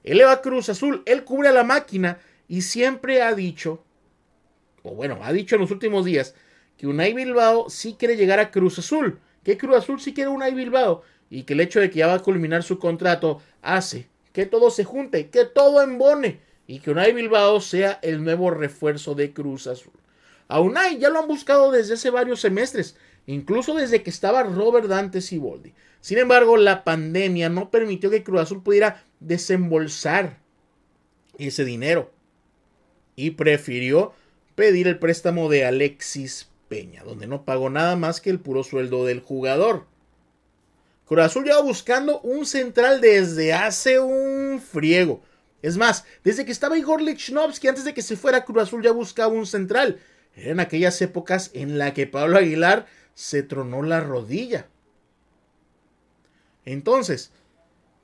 Él 0.05 0.21
va 0.23 0.33
a 0.33 0.43
Cruz 0.43 0.69
Azul, 0.69 1.03
él 1.07 1.25
cubre 1.25 1.49
a 1.49 1.53
la 1.53 1.65
máquina 1.65 2.19
y 2.49 2.63
siempre 2.63 3.23
ha 3.23 3.35
dicho, 3.35 3.83
o 4.83 4.95
bueno, 4.95 5.19
ha 5.23 5.33
dicho 5.33 5.55
en 5.57 5.63
los 5.63 5.71
últimos 5.71 6.05
días, 6.05 6.35
que 6.77 6.87
Unai 6.87 7.13
Bilbao 7.13 7.69
sí 7.69 7.97
quiere 7.99 8.17
llegar 8.17 8.39
a 8.39 8.51
Cruz 8.51 8.79
Azul, 8.79 9.19
que 9.43 9.59
Cruz 9.59 9.77
Azul 9.77 10.01
sí 10.01 10.15
quiere 10.15 10.31
Unai 10.31 10.55
Bilbao 10.55 11.03
y 11.31 11.43
que 11.43 11.55
el 11.55 11.61
hecho 11.61 11.81
de 11.81 11.91
que 11.91 11.99
ya 11.99 12.07
va 12.07 12.15
a 12.15 12.23
culminar 12.23 12.63
su 12.63 12.79
contrato 12.79 13.43
hace 13.63 14.09
que 14.33 14.47
todo 14.47 14.71
se 14.71 14.85
junte, 14.85 15.31
que 15.31 15.45
todo 15.45 15.83
embone 15.83 16.41
y 16.67 16.81
que 16.81 16.91
Unai 16.91 17.13
Bilbao 17.13 17.61
sea 17.61 17.99
el 18.03 18.23
nuevo 18.23 18.51
refuerzo 18.51 19.15
de 19.15 19.33
Cruz 19.33 19.67
Azul. 19.67 19.93
A 20.47 20.61
Unai 20.61 20.99
ya 20.99 21.11
lo 21.11 21.19
han 21.19 21.29
buscado 21.29 21.73
desde 21.73 21.95
hace 21.95 22.11
varios 22.11 22.41
semestres, 22.41 22.97
incluso 23.27 23.75
desde 23.75 24.03
que 24.03 24.11
estaba 24.11 24.43
Robert 24.45 24.87
Dante 24.87 25.21
Siboldi. 25.21 25.75
Sin 26.01 26.19
embargo, 26.19 26.57
la 26.57 26.85
pandemia 26.85 27.49
no 27.49 27.71
permitió 27.71 28.11
que 28.11 28.23
Cruz 28.23 28.43
Azul 28.43 28.63
pudiera 28.63 29.05
desembolsar 29.19 30.39
ese 31.39 31.65
dinero 31.65 32.13
y 33.17 33.33
prefirió 33.33 34.13
pedir 34.59 34.89
el 34.89 34.99
préstamo 34.99 35.49
de 35.49 35.65
Alexis 35.65 36.49
Peña, 36.67 37.05
donde 37.05 37.29
no 37.29 37.45
pagó 37.45 37.71
nada 37.71 37.95
más 37.95 38.21
que 38.21 38.29
el 38.29 38.41
puro 38.41 38.65
sueldo 38.65 39.05
del 39.05 39.21
jugador. 39.21 39.87
Cruz 41.07 41.21
Azul 41.21 41.45
lleva 41.45 41.63
buscando 41.63 42.21
un 42.23 42.45
central 42.45 43.01
desde 43.01 43.53
hace 43.53 44.01
un 44.01 44.61
friego. 44.61 45.23
Es 45.63 45.77
más, 45.77 46.05
desde 46.25 46.45
que 46.45 46.51
estaba 46.51 46.77
Igor 46.77 47.01
Lichnowsky, 47.01 47.69
antes 47.69 47.85
de 47.85 47.95
que 47.95 48.03
se 48.03 48.17
fuera 48.17 48.45
Cruz 48.45 48.65
Azul 48.65 48.83
ya 48.83 48.91
buscaba 48.91 49.33
un 49.33 49.47
central. 49.47 50.01
Eran 50.35 50.59
aquellas 50.59 51.01
épocas 51.03 51.53
en 51.55 51.79
la 51.79 51.95
que 51.95 52.09
Pablo 52.09 52.37
Aguilar 52.37 52.87
se 53.15 53.45
tronó 53.45 53.85
la 53.85 54.01
rodilla. 54.01 54.67
Entonces, 56.65 57.31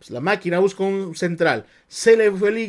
pues 0.05 0.11
la 0.11 0.21
máquina 0.21 0.59
busca 0.59 0.85
un 0.85 1.17
central. 1.17 1.65
Se 1.89 2.15
le 2.15 2.31
fue 2.31 2.69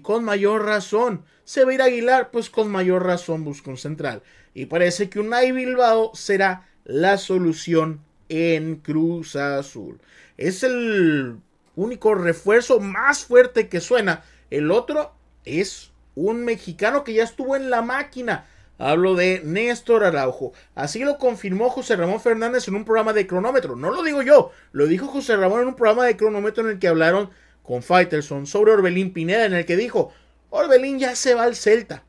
con 0.00 0.22
mayor 0.22 0.64
razón. 0.64 1.24
Se 1.42 1.64
va 1.64 1.74
ir 1.74 1.82
Aguilar, 1.82 2.30
pues 2.30 2.50
con 2.50 2.70
mayor 2.70 3.04
razón 3.04 3.42
busca 3.42 3.70
un 3.70 3.76
central. 3.76 4.22
Y 4.54 4.66
parece 4.66 5.10
que 5.10 5.18
un 5.18 5.26
Unai 5.26 5.50
Bilbao 5.50 6.12
será 6.14 6.68
la 6.84 7.18
solución 7.18 8.00
en 8.28 8.76
Cruz 8.76 9.34
Azul. 9.34 9.98
Es 10.36 10.62
el 10.62 11.38
único 11.74 12.14
refuerzo 12.14 12.78
más 12.78 13.24
fuerte 13.24 13.68
que 13.68 13.80
suena. 13.80 14.22
El 14.48 14.70
otro 14.70 15.16
es 15.44 15.90
un 16.14 16.44
mexicano 16.44 17.02
que 17.02 17.14
ya 17.14 17.24
estuvo 17.24 17.56
en 17.56 17.70
la 17.70 17.82
máquina. 17.82 18.46
Hablo 18.78 19.16
de 19.16 19.42
Néstor 19.44 20.04
Araujo. 20.04 20.52
Así 20.76 21.00
lo 21.00 21.18
confirmó 21.18 21.68
José 21.68 21.96
Ramón 21.96 22.20
Fernández 22.20 22.68
en 22.68 22.76
un 22.76 22.84
programa 22.84 23.12
de 23.12 23.26
cronómetro. 23.26 23.74
No 23.74 23.90
lo 23.90 24.04
digo 24.04 24.22
yo, 24.22 24.52
lo 24.70 24.86
dijo 24.86 25.08
José 25.08 25.36
Ramón 25.36 25.62
en 25.62 25.68
un 25.68 25.74
programa 25.74 26.04
de 26.06 26.16
cronómetro 26.16 26.64
en 26.64 26.70
el 26.70 26.78
que 26.78 26.86
hablaron 26.86 27.30
con 27.64 27.82
Faitelson 27.82 28.46
sobre 28.46 28.72
Orbelín 28.72 29.12
Pineda, 29.12 29.44
en 29.44 29.52
el 29.52 29.66
que 29.66 29.76
dijo, 29.76 30.12
Orbelín 30.50 31.00
ya 31.00 31.16
se 31.16 31.34
va 31.34 31.42
al 31.42 31.56
Celta. 31.56 32.04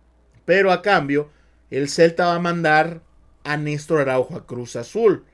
Pero 0.46 0.72
a 0.72 0.82
cambio, 0.84 1.32
el 1.72 1.90
Celta 1.90 2.28
va 2.28 2.36
a 2.36 2.40
mandar 2.40 3.02
a 3.44 3.58
Néstor 3.58 4.02
Araujo 4.02 4.36
a 4.36 4.46
Cruz 4.46 4.76
Azul. 4.76 5.26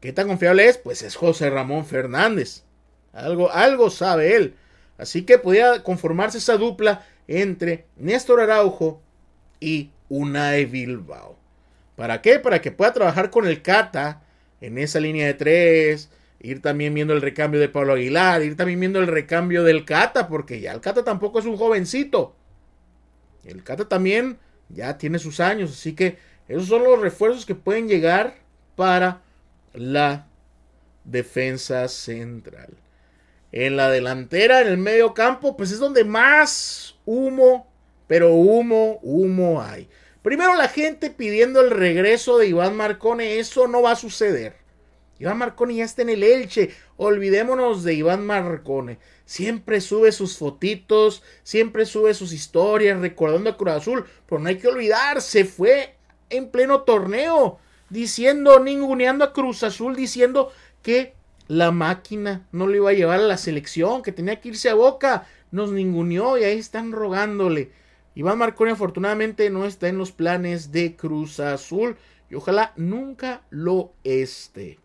¿Qué 0.00 0.12
tan 0.12 0.28
confiable 0.28 0.68
es? 0.68 0.78
Pues 0.78 1.02
es 1.02 1.16
José 1.16 1.50
Ramón 1.50 1.86
Fernández. 1.86 2.62
Algo, 3.12 3.50
algo 3.50 3.90
sabe 3.90 4.36
él. 4.36 4.54
Así 4.96 5.22
que 5.22 5.38
podía 5.38 5.82
conformarse 5.82 6.38
esa 6.38 6.56
dupla 6.56 7.04
entre 7.26 7.86
Néstor 7.96 8.40
Araujo 8.40 9.02
y 9.62 9.90
Unai 10.08 10.66
Bilbao. 10.66 11.38
¿Para 11.96 12.20
qué? 12.20 12.38
Para 12.38 12.60
que 12.60 12.72
pueda 12.72 12.92
trabajar 12.92 13.30
con 13.30 13.46
el 13.46 13.62
Cata 13.62 14.22
en 14.60 14.76
esa 14.76 14.98
línea 14.98 15.26
de 15.26 15.34
tres, 15.34 16.10
ir 16.40 16.60
también 16.60 16.92
viendo 16.94 17.14
el 17.14 17.22
recambio 17.22 17.60
de 17.60 17.68
Pablo 17.68 17.92
Aguilar, 17.94 18.42
ir 18.42 18.56
también 18.56 18.80
viendo 18.80 18.98
el 18.98 19.06
recambio 19.06 19.62
del 19.62 19.84
Cata, 19.84 20.28
porque 20.28 20.60
ya 20.60 20.72
el 20.72 20.80
Cata 20.80 21.04
tampoco 21.04 21.38
es 21.38 21.46
un 21.46 21.56
jovencito. 21.56 22.34
El 23.44 23.62
Cata 23.62 23.88
también 23.88 24.38
ya 24.68 24.98
tiene 24.98 25.18
sus 25.18 25.38
años, 25.40 25.70
así 25.70 25.94
que 25.94 26.18
esos 26.48 26.66
son 26.66 26.82
los 26.82 27.00
refuerzos 27.00 27.46
que 27.46 27.54
pueden 27.54 27.88
llegar 27.88 28.34
para 28.74 29.22
la 29.74 30.26
defensa 31.04 31.86
central. 31.88 32.74
En 33.52 33.76
la 33.76 33.90
delantera, 33.90 34.60
en 34.60 34.68
el 34.68 34.78
medio 34.78 35.14
campo, 35.14 35.56
pues 35.56 35.70
es 35.70 35.78
donde 35.78 36.04
más 36.04 36.96
humo 37.04 37.71
pero 38.06 38.34
humo, 38.34 38.98
humo 39.02 39.62
hay. 39.62 39.88
Primero 40.22 40.54
la 40.54 40.68
gente 40.68 41.10
pidiendo 41.10 41.60
el 41.60 41.70
regreso 41.70 42.38
de 42.38 42.46
Iván 42.46 42.76
Marcone, 42.76 43.38
eso 43.38 43.66
no 43.66 43.82
va 43.82 43.92
a 43.92 43.96
suceder. 43.96 44.54
Iván 45.18 45.38
Marcone 45.38 45.76
ya 45.76 45.84
está 45.84 46.02
en 46.02 46.10
el 46.10 46.22
Elche, 46.22 46.70
olvidémonos 46.96 47.84
de 47.84 47.94
Iván 47.94 48.26
Marcone. 48.26 48.98
Siempre 49.24 49.80
sube 49.80 50.12
sus 50.12 50.36
fotitos, 50.36 51.22
siempre 51.42 51.86
sube 51.86 52.14
sus 52.14 52.32
historias 52.32 53.00
recordando 53.00 53.50
a 53.50 53.56
Cruz 53.56 53.72
Azul, 53.72 54.04
pero 54.26 54.40
no 54.40 54.48
hay 54.48 54.58
que 54.58 54.68
olvidar, 54.68 55.22
se 55.22 55.44
fue 55.44 55.94
en 56.28 56.50
pleno 56.50 56.82
torneo 56.82 57.58
diciendo, 57.88 58.58
ninguneando 58.58 59.24
a 59.24 59.32
Cruz 59.32 59.62
Azul, 59.62 59.94
diciendo 59.94 60.50
que 60.82 61.14
la 61.46 61.70
máquina 61.70 62.48
no 62.50 62.66
le 62.66 62.78
iba 62.78 62.90
a 62.90 62.94
llevar 62.94 63.20
a 63.20 63.24
la 63.24 63.36
selección, 63.36 64.02
que 64.02 64.12
tenía 64.12 64.40
que 64.40 64.48
irse 64.48 64.70
a 64.70 64.74
Boca, 64.74 65.26
nos 65.50 65.70
ninguneó 65.70 66.38
y 66.38 66.44
ahí 66.44 66.58
están 66.58 66.92
rogándole. 66.92 67.70
Iván 68.14 68.38
Marconi 68.38 68.72
afortunadamente 68.72 69.48
no 69.50 69.64
está 69.64 69.88
en 69.88 69.98
los 69.98 70.12
planes 70.12 70.70
de 70.72 70.96
Cruz 70.96 71.40
Azul 71.40 71.96
y 72.28 72.34
ojalá 72.34 72.72
nunca 72.76 73.42
lo 73.50 73.92
esté. 74.04 74.78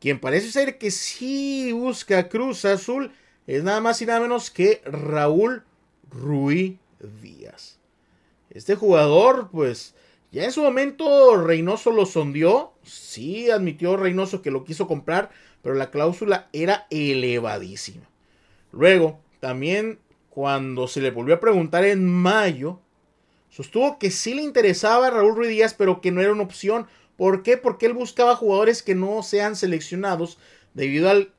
Quien 0.00 0.20
parece 0.20 0.50
ser 0.50 0.78
que 0.78 0.90
sí 0.90 1.72
busca 1.72 2.28
Cruz 2.28 2.64
Azul 2.64 3.12
es 3.46 3.62
nada 3.62 3.80
más 3.80 4.00
y 4.02 4.06
nada 4.06 4.20
menos 4.20 4.50
que 4.50 4.82
Raúl 4.84 5.64
Ruiz 6.10 6.78
Díaz. 7.22 7.78
Este 8.50 8.74
jugador, 8.74 9.50
pues, 9.50 9.94
ya 10.32 10.44
en 10.44 10.52
su 10.52 10.62
momento 10.62 11.36
Reynoso 11.36 11.92
lo 11.92 12.06
sondeó. 12.06 12.74
Sí, 12.82 13.50
admitió 13.50 13.96
Reynoso 13.96 14.42
que 14.42 14.50
lo 14.50 14.64
quiso 14.64 14.86
comprar, 14.86 15.30
pero 15.62 15.74
la 15.74 15.90
cláusula 15.90 16.48
era 16.52 16.86
elevadísima. 16.90 18.08
Luego, 18.72 19.20
también 19.40 19.98
cuando 20.36 20.86
se 20.86 21.00
le 21.00 21.12
volvió 21.12 21.36
a 21.36 21.40
preguntar 21.40 21.86
en 21.86 22.04
mayo, 22.04 22.78
sostuvo 23.48 23.98
que 23.98 24.10
sí 24.10 24.34
le 24.34 24.42
interesaba 24.42 25.06
a 25.06 25.10
Raúl 25.10 25.34
Ruiz 25.34 25.48
Díaz, 25.48 25.72
pero 25.72 26.02
que 26.02 26.12
no 26.12 26.20
era 26.20 26.30
una 26.30 26.42
opción. 26.42 26.86
¿Por 27.16 27.42
qué? 27.42 27.56
Porque 27.56 27.86
él 27.86 27.94
buscaba 27.94 28.36
jugadores 28.36 28.82
que 28.82 28.94
no 28.94 29.22
sean 29.22 29.56
seleccionados 29.56 30.36
debido 30.74 31.08
al 31.08 31.32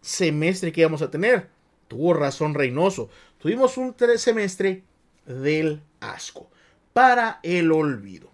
semestre 0.00 0.72
que 0.72 0.80
íbamos 0.80 1.02
a 1.02 1.10
tener. 1.12 1.50
Tuvo 1.86 2.14
razón 2.14 2.54
Reynoso. 2.54 3.10
Tuvimos 3.38 3.76
un 3.76 3.94
semestre 4.16 4.82
del 5.24 5.80
asco. 6.00 6.50
Para 6.92 7.38
el 7.44 7.70
olvido. 7.70 8.28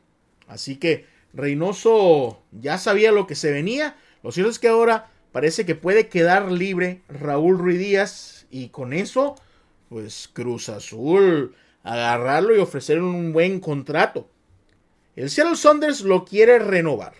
Así 0.47 0.77
que 0.77 1.05
Reynoso 1.35 2.41
ya 2.51 2.79
sabía 2.79 3.13
lo 3.13 3.27
que 3.27 3.35
se 3.35 3.53
venía. 3.53 3.99
Lo 4.23 4.33
cierto 4.33 4.51
es 4.51 4.59
que 4.59 4.69
ahora 4.69 5.11
parece 5.33 5.67
que 5.67 5.75
puede 5.75 6.09
quedar 6.09 6.51
libre 6.51 7.03
Raúl 7.09 7.59
Ruiz 7.59 7.79
Díaz. 7.79 8.47
Y 8.51 8.71
con 8.71 8.95
eso 8.95 9.37
pues 9.89 10.29
Cruz 10.33 10.69
Azul 10.69 11.55
agarrarlo 11.83 12.55
y 12.55 12.59
ofrecerle 12.59 13.03
un 13.03 13.33
buen 13.33 13.61
contrato. 13.61 14.29
El 15.17 15.31
Seattle 15.31 15.57
Saunders 15.57 16.03
lo 16.03 16.25
quiere 16.25 16.59
renovar. 16.59 17.15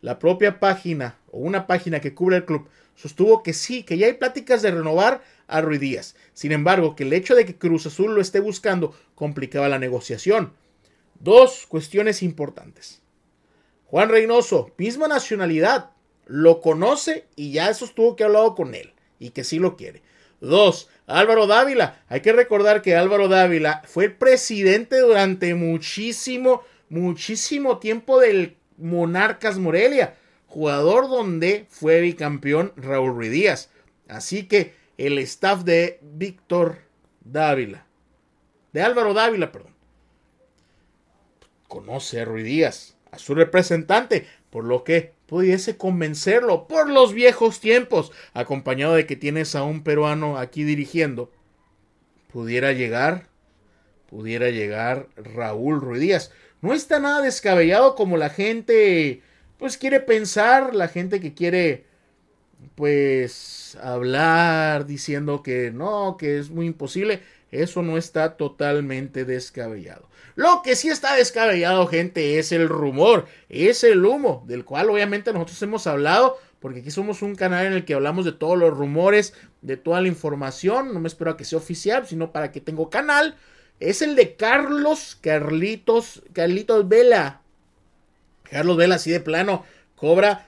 La 0.00 0.18
propia 0.18 0.60
página 0.60 1.18
o 1.30 1.38
una 1.38 1.66
página 1.66 2.00
que 2.00 2.14
cubre 2.14 2.36
el 2.36 2.44
club 2.44 2.68
sostuvo 2.94 3.42
que 3.42 3.52
sí, 3.52 3.82
que 3.82 3.98
ya 3.98 4.06
hay 4.06 4.14
pláticas 4.14 4.62
de 4.62 4.70
renovar 4.70 5.22
a 5.46 5.60
Ruiz 5.60 5.80
Díaz. 5.80 6.16
Sin 6.32 6.52
embargo, 6.52 6.96
que 6.96 7.04
el 7.04 7.12
hecho 7.12 7.34
de 7.34 7.44
que 7.44 7.56
Cruz 7.56 7.86
Azul 7.86 8.14
lo 8.14 8.20
esté 8.20 8.40
buscando 8.40 8.94
complicaba 9.14 9.68
la 9.68 9.78
negociación. 9.78 10.52
Dos 11.20 11.66
cuestiones 11.66 12.22
importantes. 12.22 13.02
Juan 13.86 14.08
Reynoso, 14.08 14.72
misma 14.76 15.08
nacionalidad, 15.08 15.90
lo 16.26 16.60
conoce 16.60 17.26
y 17.36 17.52
ya 17.52 17.70
eso 17.70 17.84
estuvo 17.84 18.16
que 18.16 18.24
hablado 18.24 18.54
con 18.54 18.74
él 18.74 18.92
y 19.18 19.30
que 19.30 19.44
sí 19.44 19.58
lo 19.58 19.76
quiere. 19.76 20.02
Dos, 20.40 20.88
Álvaro 21.08 21.46
Dávila. 21.46 22.02
Hay 22.08 22.20
que 22.20 22.32
recordar 22.32 22.82
que 22.82 22.94
Álvaro 22.94 23.28
Dávila 23.28 23.82
fue 23.86 24.04
el 24.04 24.12
presidente 24.12 25.00
durante 25.00 25.54
muchísimo, 25.54 26.62
muchísimo 26.90 27.78
tiempo 27.78 28.20
del 28.20 28.56
Monarcas 28.76 29.58
Morelia, 29.58 30.14
jugador 30.46 31.08
donde 31.08 31.66
fue 31.70 32.00
bicampeón 32.00 32.72
Raúl 32.76 33.14
Ruiz 33.14 33.30
Díaz. 33.30 33.70
Así 34.06 34.46
que 34.46 34.74
el 34.98 35.18
staff 35.18 35.62
de 35.62 35.98
Víctor 36.02 36.78
Dávila, 37.20 37.86
de 38.72 38.82
Álvaro 38.82 39.14
Dávila, 39.14 39.50
perdón, 39.50 39.74
conoce 41.66 42.20
a 42.20 42.24
Ruiz 42.24 42.44
Díaz, 42.44 42.96
a 43.10 43.18
su 43.18 43.34
representante, 43.34 44.26
por 44.50 44.64
lo 44.64 44.84
que 44.84 45.12
pudiese 45.28 45.76
convencerlo 45.76 46.66
por 46.66 46.88
los 46.88 47.12
viejos 47.12 47.60
tiempos, 47.60 48.12
acompañado 48.32 48.94
de 48.94 49.06
que 49.06 49.14
tienes 49.14 49.54
a 49.54 49.62
un 49.62 49.82
peruano 49.84 50.38
aquí 50.38 50.64
dirigiendo, 50.64 51.30
pudiera 52.32 52.72
llegar, 52.72 53.28
pudiera 54.08 54.48
llegar 54.48 55.08
Raúl 55.16 55.82
Ruiz 55.82 56.00
Díaz. 56.00 56.32
No 56.62 56.72
está 56.72 56.98
nada 56.98 57.20
descabellado 57.20 57.94
como 57.94 58.16
la 58.16 58.30
gente, 58.30 59.20
pues 59.58 59.76
quiere 59.76 60.00
pensar, 60.00 60.74
la 60.74 60.88
gente 60.88 61.20
que 61.20 61.34
quiere, 61.34 61.84
pues, 62.74 63.76
hablar 63.82 64.86
diciendo 64.86 65.42
que 65.42 65.70
no, 65.70 66.16
que 66.18 66.38
es 66.38 66.48
muy 66.48 66.66
imposible. 66.66 67.20
Eso 67.50 67.82
no 67.82 67.96
está 67.96 68.36
totalmente 68.36 69.24
descabellado. 69.24 70.08
Lo 70.34 70.62
que 70.62 70.76
sí 70.76 70.88
está 70.88 71.14
descabellado, 71.14 71.86
gente, 71.86 72.38
es 72.38 72.52
el 72.52 72.68
rumor, 72.68 73.26
es 73.48 73.82
el 73.84 74.04
humo, 74.04 74.44
del 74.46 74.64
cual 74.64 74.90
obviamente 74.90 75.32
nosotros 75.32 75.60
hemos 75.62 75.86
hablado, 75.86 76.38
porque 76.60 76.80
aquí 76.80 76.90
somos 76.90 77.22
un 77.22 77.34
canal 77.34 77.66
en 77.66 77.72
el 77.72 77.84
que 77.84 77.94
hablamos 77.94 78.24
de 78.24 78.32
todos 78.32 78.58
los 78.58 78.76
rumores, 78.76 79.32
de 79.62 79.76
toda 79.76 80.00
la 80.00 80.08
información. 80.08 80.92
No 80.92 81.00
me 81.00 81.08
espero 81.08 81.30
a 81.30 81.36
que 81.36 81.44
sea 81.44 81.58
oficial, 81.58 82.06
sino 82.06 82.32
para 82.32 82.52
que 82.52 82.60
tengo 82.60 82.90
canal. 82.90 83.36
Es 83.80 84.02
el 84.02 84.14
de 84.14 84.36
Carlos 84.36 85.16
Carlitos, 85.20 86.22
Carlitos 86.32 86.88
Vela. 86.88 87.40
Carlos 88.44 88.76
Vela, 88.76 88.96
así 88.96 89.10
de 89.10 89.20
plano, 89.20 89.64
cobra 89.96 90.46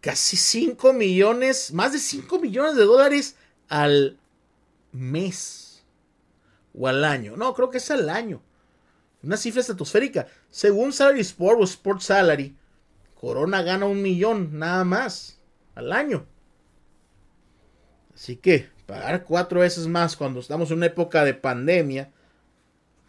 casi 0.00 0.36
5 0.36 0.92
millones, 0.92 1.72
más 1.72 1.92
de 1.92 1.98
5 1.98 2.38
millones 2.40 2.76
de 2.76 2.84
dólares 2.84 3.36
al 3.68 4.18
mes 4.92 5.65
o 6.78 6.88
al 6.88 7.04
año. 7.04 7.36
No, 7.36 7.54
creo 7.54 7.70
que 7.70 7.78
es 7.78 7.90
al 7.90 8.08
año. 8.08 8.42
Una 9.22 9.36
cifra 9.36 9.60
estratosférica. 9.60 10.26
Según 10.50 10.92
Salary 10.92 11.20
Sport 11.20 11.60
o 11.60 11.64
Sport 11.64 12.00
Salary, 12.00 12.56
Corona 13.14 13.62
gana 13.62 13.86
un 13.86 14.02
millón 14.02 14.58
nada 14.58 14.84
más 14.84 15.40
al 15.74 15.92
año. 15.92 16.26
Así 18.14 18.36
que 18.36 18.68
pagar 18.86 19.24
cuatro 19.24 19.60
veces 19.60 19.86
más 19.86 20.16
cuando 20.16 20.40
estamos 20.40 20.70
en 20.70 20.78
una 20.78 20.86
época 20.86 21.24
de 21.24 21.34
pandemia 21.34 22.10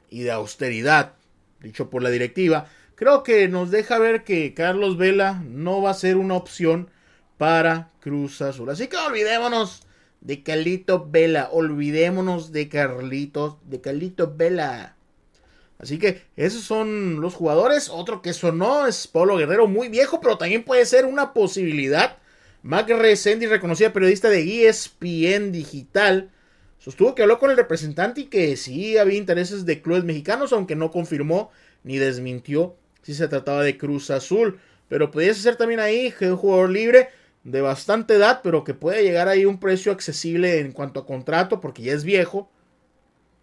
y 0.10 0.24
de 0.24 0.32
austeridad, 0.32 1.14
dicho 1.60 1.90
por 1.90 2.02
la 2.02 2.10
directiva, 2.10 2.68
creo 2.96 3.24
que 3.24 3.48
nos 3.48 3.72
deja 3.72 4.00
ver 4.00 4.24
que 4.24 4.54
Carlos 4.54 4.98
Vela 4.98 5.42
no 5.46 5.82
va 5.82 5.92
a 5.92 5.94
ser 5.94 6.18
una 6.18 6.36
opción 6.36 6.90
para 7.38 7.92
Cruz 8.00 8.42
Azul. 8.42 8.70
Así 8.70 8.88
que 8.88 8.98
olvidémonos 8.98 9.87
de 10.22 10.44
Carlito 10.44 11.08
Vela. 11.10 11.50
Olvidémonos 11.52 12.52
de 12.52 12.70
Carlitos, 12.70 13.58
de 13.66 13.82
Carlito 13.82 14.34
Vela. 14.36 14.96
Así 15.80 16.00
que 16.00 16.24
esos 16.36 16.64
son 16.64 17.22
los 17.22 17.36
jugadores. 17.36 17.90
Otro 17.90 18.22
que 18.22 18.34
sonó 18.34 18.88
es 18.88 19.08
Pablo 19.08 19.38
Guerrero, 19.38 19.68
muy 19.68 19.90
viejo, 19.90 20.20
pero 20.22 20.38
también 20.38 20.64
puede 20.64 20.86
ser 20.86 21.06
una 21.06 21.34
posibilidad. 21.34 22.18
Mac 22.64 22.90
Resendi, 22.90 23.46
reconocida 23.46 23.94
periodista 23.94 24.30
de 24.30 24.68
ESPN 24.68 25.52
Digital, 25.52 26.32
sostuvo 26.80 27.14
que 27.14 27.22
habló 27.22 27.40
con 27.40 27.52
el 27.52 27.58
representante 27.58 28.22
y 28.22 28.26
que 28.26 28.58
sí 28.58 28.98
había 28.98 29.18
intereses 29.18 29.66
de 29.66 29.82
clubes 29.82 30.04
mexicanos, 30.04 30.52
aunque 30.52 30.76
no 30.76 30.92
confirmó 30.92 31.52
ni 31.84 31.98
desmintió 31.98 32.76
si 33.04 33.14
se 33.14 33.28
trataba 33.28 33.64
de 33.64 33.78
Cruz 33.78 34.10
Azul. 34.10 34.60
Pero 34.90 35.12
pudiese 35.12 35.42
ser 35.42 35.56
también 35.58 35.80
ahí 35.80 36.14
un 36.22 36.38
jugador 36.38 36.70
libre 36.72 37.10
de 37.48 37.62
bastante 37.62 38.16
edad, 38.16 38.42
pero 38.44 38.66
que 38.66 38.74
puede 38.74 39.04
llegar 39.04 39.30
ahí 39.30 39.46
un 39.46 39.58
precio 39.58 39.94
accesible 39.94 40.60
en 40.60 40.74
cuanto 40.74 41.00
a 41.00 41.06
contrato, 41.06 41.62
porque 41.62 41.82
ya 41.82 41.94
es 41.94 42.04
viejo. 42.04 42.52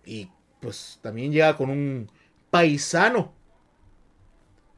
Y 0.05 0.29
pues 0.61 0.99
también 1.01 1.33
llega 1.33 1.57
con 1.57 1.71
un 1.71 2.11
paisano, 2.51 3.33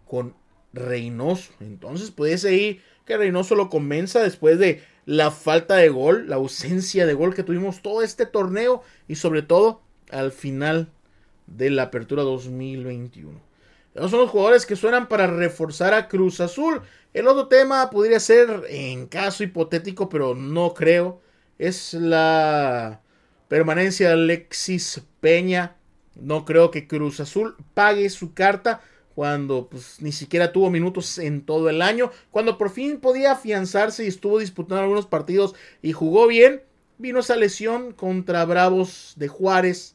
con 0.06 0.36
Reynoso. 0.72 1.52
Entonces 1.58 2.12
puede 2.12 2.38
ser 2.38 2.78
que 3.04 3.16
Reynoso 3.16 3.56
lo 3.56 3.68
convenza 3.68 4.22
después 4.22 4.60
de 4.60 4.84
la 5.06 5.32
falta 5.32 5.74
de 5.74 5.88
gol, 5.88 6.28
la 6.28 6.36
ausencia 6.36 7.04
de 7.04 7.14
gol 7.14 7.34
que 7.34 7.42
tuvimos 7.42 7.82
todo 7.82 8.02
este 8.02 8.26
torneo 8.26 8.84
y 9.08 9.16
sobre 9.16 9.42
todo 9.42 9.82
al 10.12 10.30
final 10.30 10.92
de 11.48 11.70
la 11.70 11.82
apertura 11.82 12.22
2021. 12.22 13.40
Esos 13.96 14.10
son 14.12 14.20
los 14.20 14.30
jugadores 14.30 14.66
que 14.66 14.76
suenan 14.76 15.08
para 15.08 15.26
reforzar 15.26 15.94
a 15.94 16.06
Cruz 16.06 16.40
Azul. 16.40 16.82
El 17.16 17.28
otro 17.28 17.48
tema 17.48 17.88
podría 17.88 18.20
ser, 18.20 18.64
en 18.68 19.06
caso 19.06 19.42
hipotético, 19.42 20.10
pero 20.10 20.34
no 20.34 20.74
creo, 20.74 21.22
es 21.58 21.94
la 21.94 23.00
permanencia 23.48 24.08
de 24.08 24.12
Alexis 24.12 25.00
Peña. 25.20 25.76
No 26.14 26.44
creo 26.44 26.70
que 26.70 26.86
Cruz 26.86 27.18
Azul 27.20 27.56
pague 27.72 28.10
su 28.10 28.34
carta 28.34 28.82
cuando 29.14 29.70
pues, 29.70 30.02
ni 30.02 30.12
siquiera 30.12 30.52
tuvo 30.52 30.68
minutos 30.68 31.18
en 31.18 31.40
todo 31.40 31.70
el 31.70 31.80
año. 31.80 32.10
Cuando 32.30 32.58
por 32.58 32.68
fin 32.68 33.00
podía 33.00 33.32
afianzarse 33.32 34.04
y 34.04 34.08
estuvo 34.08 34.38
disputando 34.38 34.82
algunos 34.82 35.06
partidos 35.06 35.54
y 35.80 35.92
jugó 35.92 36.26
bien, 36.26 36.64
vino 36.98 37.20
esa 37.20 37.36
lesión 37.36 37.92
contra 37.92 38.44
Bravos 38.44 39.14
de 39.16 39.28
Juárez. 39.28 39.94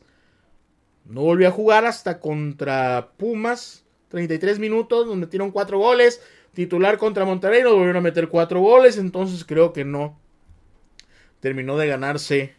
No 1.05 1.21
volvió 1.21 1.49
a 1.49 1.51
jugar 1.51 1.85
hasta 1.85 2.19
contra 2.19 3.11
Pumas 3.17 3.85
33 4.11 4.57
minutos, 4.57 5.05
donde 5.05 5.25
metieron 5.27 5.51
4 5.51 5.77
goles. 5.77 6.19
Titular 6.53 6.97
contra 6.97 7.25
Monterrey, 7.25 7.63
nos 7.63 7.73
volvieron 7.73 7.97
a 7.97 8.01
meter 8.01 8.29
4 8.29 8.59
goles. 8.59 8.97
Entonces 8.97 9.45
creo 9.45 9.73
que 9.73 9.85
no 9.85 10.19
terminó 11.39 11.77
de 11.77 11.87
ganarse 11.87 12.53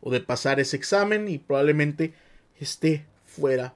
o 0.00 0.10
de 0.10 0.20
pasar 0.20 0.60
ese 0.60 0.76
examen 0.76 1.28
y 1.28 1.38
probablemente 1.38 2.14
esté 2.58 3.06
fuera 3.24 3.74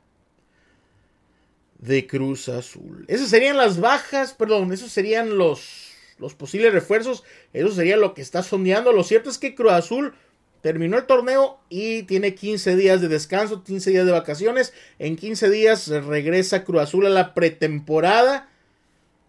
de 1.78 2.06
Cruz 2.06 2.48
Azul. 2.48 3.04
Esas 3.08 3.28
serían 3.28 3.56
las 3.56 3.80
bajas, 3.80 4.34
perdón, 4.34 4.72
esos 4.72 4.92
serían 4.92 5.38
los, 5.38 5.92
los 6.18 6.34
posibles 6.34 6.72
refuerzos. 6.72 7.24
Eso 7.52 7.70
sería 7.70 7.96
lo 7.96 8.14
que 8.14 8.22
está 8.22 8.42
sondeando. 8.42 8.92
Lo 8.92 9.04
cierto 9.04 9.30
es 9.30 9.38
que 9.38 9.54
Cruz 9.54 9.72
Azul 9.72 10.14
Terminó 10.60 10.98
el 10.98 11.06
torneo 11.06 11.58
y 11.70 12.02
tiene 12.02 12.34
15 12.34 12.76
días 12.76 13.00
de 13.00 13.08
descanso, 13.08 13.64
15 13.64 13.90
días 13.90 14.04
de 14.04 14.12
vacaciones. 14.12 14.74
En 14.98 15.16
15 15.16 15.48
días 15.48 15.88
regresa 15.88 16.64
Cruz 16.64 16.82
Azul 16.82 17.06
a 17.06 17.10
la 17.10 17.32
pretemporada. 17.32 18.49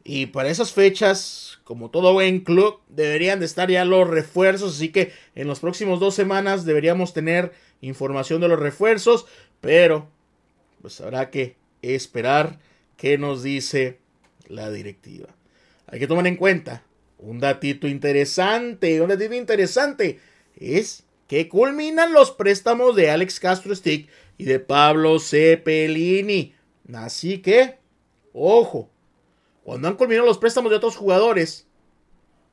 Y 0.03 0.27
para 0.27 0.49
esas 0.49 0.73
fechas, 0.73 1.59
como 1.63 1.89
todo 1.89 2.13
buen 2.13 2.39
club, 2.41 2.79
deberían 2.89 3.39
de 3.39 3.45
estar 3.45 3.69
ya 3.69 3.85
los 3.85 4.07
refuerzos. 4.07 4.75
Así 4.75 4.89
que 4.89 5.11
en 5.35 5.47
los 5.47 5.59
próximos 5.59 5.99
dos 5.99 6.15
semanas 6.15 6.65
deberíamos 6.65 7.13
tener 7.13 7.51
información 7.81 8.41
de 8.41 8.47
los 8.47 8.59
refuerzos. 8.59 9.25
Pero, 9.59 10.09
pues 10.81 10.99
habrá 11.01 11.29
que 11.29 11.55
esperar 11.81 12.59
qué 12.97 13.17
nos 13.17 13.43
dice 13.43 13.99
la 14.47 14.71
directiva. 14.71 15.29
Hay 15.87 15.99
que 15.99 16.07
tomar 16.07 16.27
en 16.27 16.35
cuenta 16.35 16.83
un 17.17 17.39
datito 17.39 17.87
interesante. 17.87 19.01
Un 19.01 19.09
datito 19.09 19.35
interesante 19.35 20.19
es 20.55 21.03
que 21.27 21.47
culminan 21.47 22.11
los 22.11 22.31
préstamos 22.31 22.95
de 22.95 23.09
Alex 23.09 23.39
Castro 23.39 23.75
Stick 23.75 24.09
y 24.37 24.45
de 24.45 24.59
Pablo 24.59 25.19
Cepelini. 25.19 26.55
Así 26.93 27.37
que, 27.37 27.77
ojo, 28.33 28.90
cuando 29.63 29.87
han 29.87 29.95
culminado 29.95 30.27
los 30.27 30.37
préstamos 30.37 30.69
de 30.69 30.77
otros 30.77 30.97
jugadores, 30.97 31.67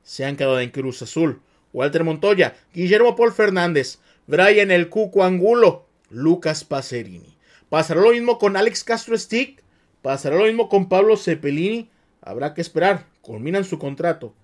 se 0.03 0.25
han 0.25 0.37
quedado 0.37 0.61
en 0.61 0.71
Cruz 0.71 1.03
Azul. 1.03 1.41
Walter 1.73 2.05
Montoya, 2.05 2.57
Guillermo 2.73 3.15
Paul 3.15 3.33
Fernández, 3.33 3.99
Brian 4.27 4.71
El 4.71 4.89
Cuco 4.89 5.23
Angulo, 5.23 5.87
Lucas 6.11 6.65
Pacerini. 6.65 7.37
Pasará 7.69 8.01
lo 8.01 8.11
mismo 8.11 8.39
con 8.39 8.57
Alex 8.57 8.85
Castro 8.85 9.17
Stick, 9.19 9.63
pasará 10.01 10.37
lo 10.37 10.45
mismo 10.45 10.69
con 10.69 10.89
Pablo 10.89 11.17
Cepelini. 11.17 11.91
Habrá 12.23 12.55
que 12.55 12.63
esperar, 12.63 13.07
culminan 13.21 13.65
su 13.65 13.79
contrato 13.79 14.35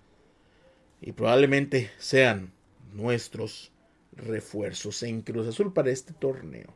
y 1.01 1.13
probablemente 1.13 1.91
sean 1.99 2.53
nuestros 2.93 3.73
refuerzos 4.13 5.03
en 5.03 5.23
Cruz 5.23 5.49
Azul 5.49 5.73
para 5.73 5.91
este 5.91 6.13
torneo. 6.13 6.73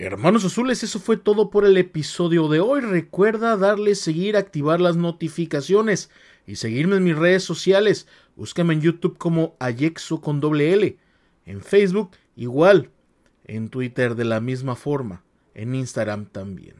Hermanos 0.00 0.44
azules, 0.44 0.84
eso 0.84 1.00
fue 1.00 1.16
todo 1.16 1.50
por 1.50 1.64
el 1.64 1.76
episodio 1.76 2.46
de 2.46 2.60
hoy. 2.60 2.82
Recuerda 2.82 3.56
darle 3.56 3.96
seguir, 3.96 4.36
activar 4.36 4.80
las 4.80 4.94
notificaciones 4.96 6.08
y 6.46 6.54
seguirme 6.54 6.94
en 6.94 7.02
mis 7.02 7.18
redes 7.18 7.42
sociales. 7.42 8.06
Búscame 8.36 8.74
en 8.74 8.80
YouTube 8.80 9.18
como 9.18 9.56
Ayexo 9.58 10.20
con 10.20 10.38
doble 10.38 10.72
L. 10.72 10.96
En 11.46 11.62
Facebook 11.62 12.12
igual. 12.36 12.92
En 13.44 13.70
Twitter 13.70 14.14
de 14.14 14.24
la 14.24 14.40
misma 14.40 14.76
forma. 14.76 15.24
En 15.54 15.74
Instagram 15.74 16.26
también. 16.26 16.76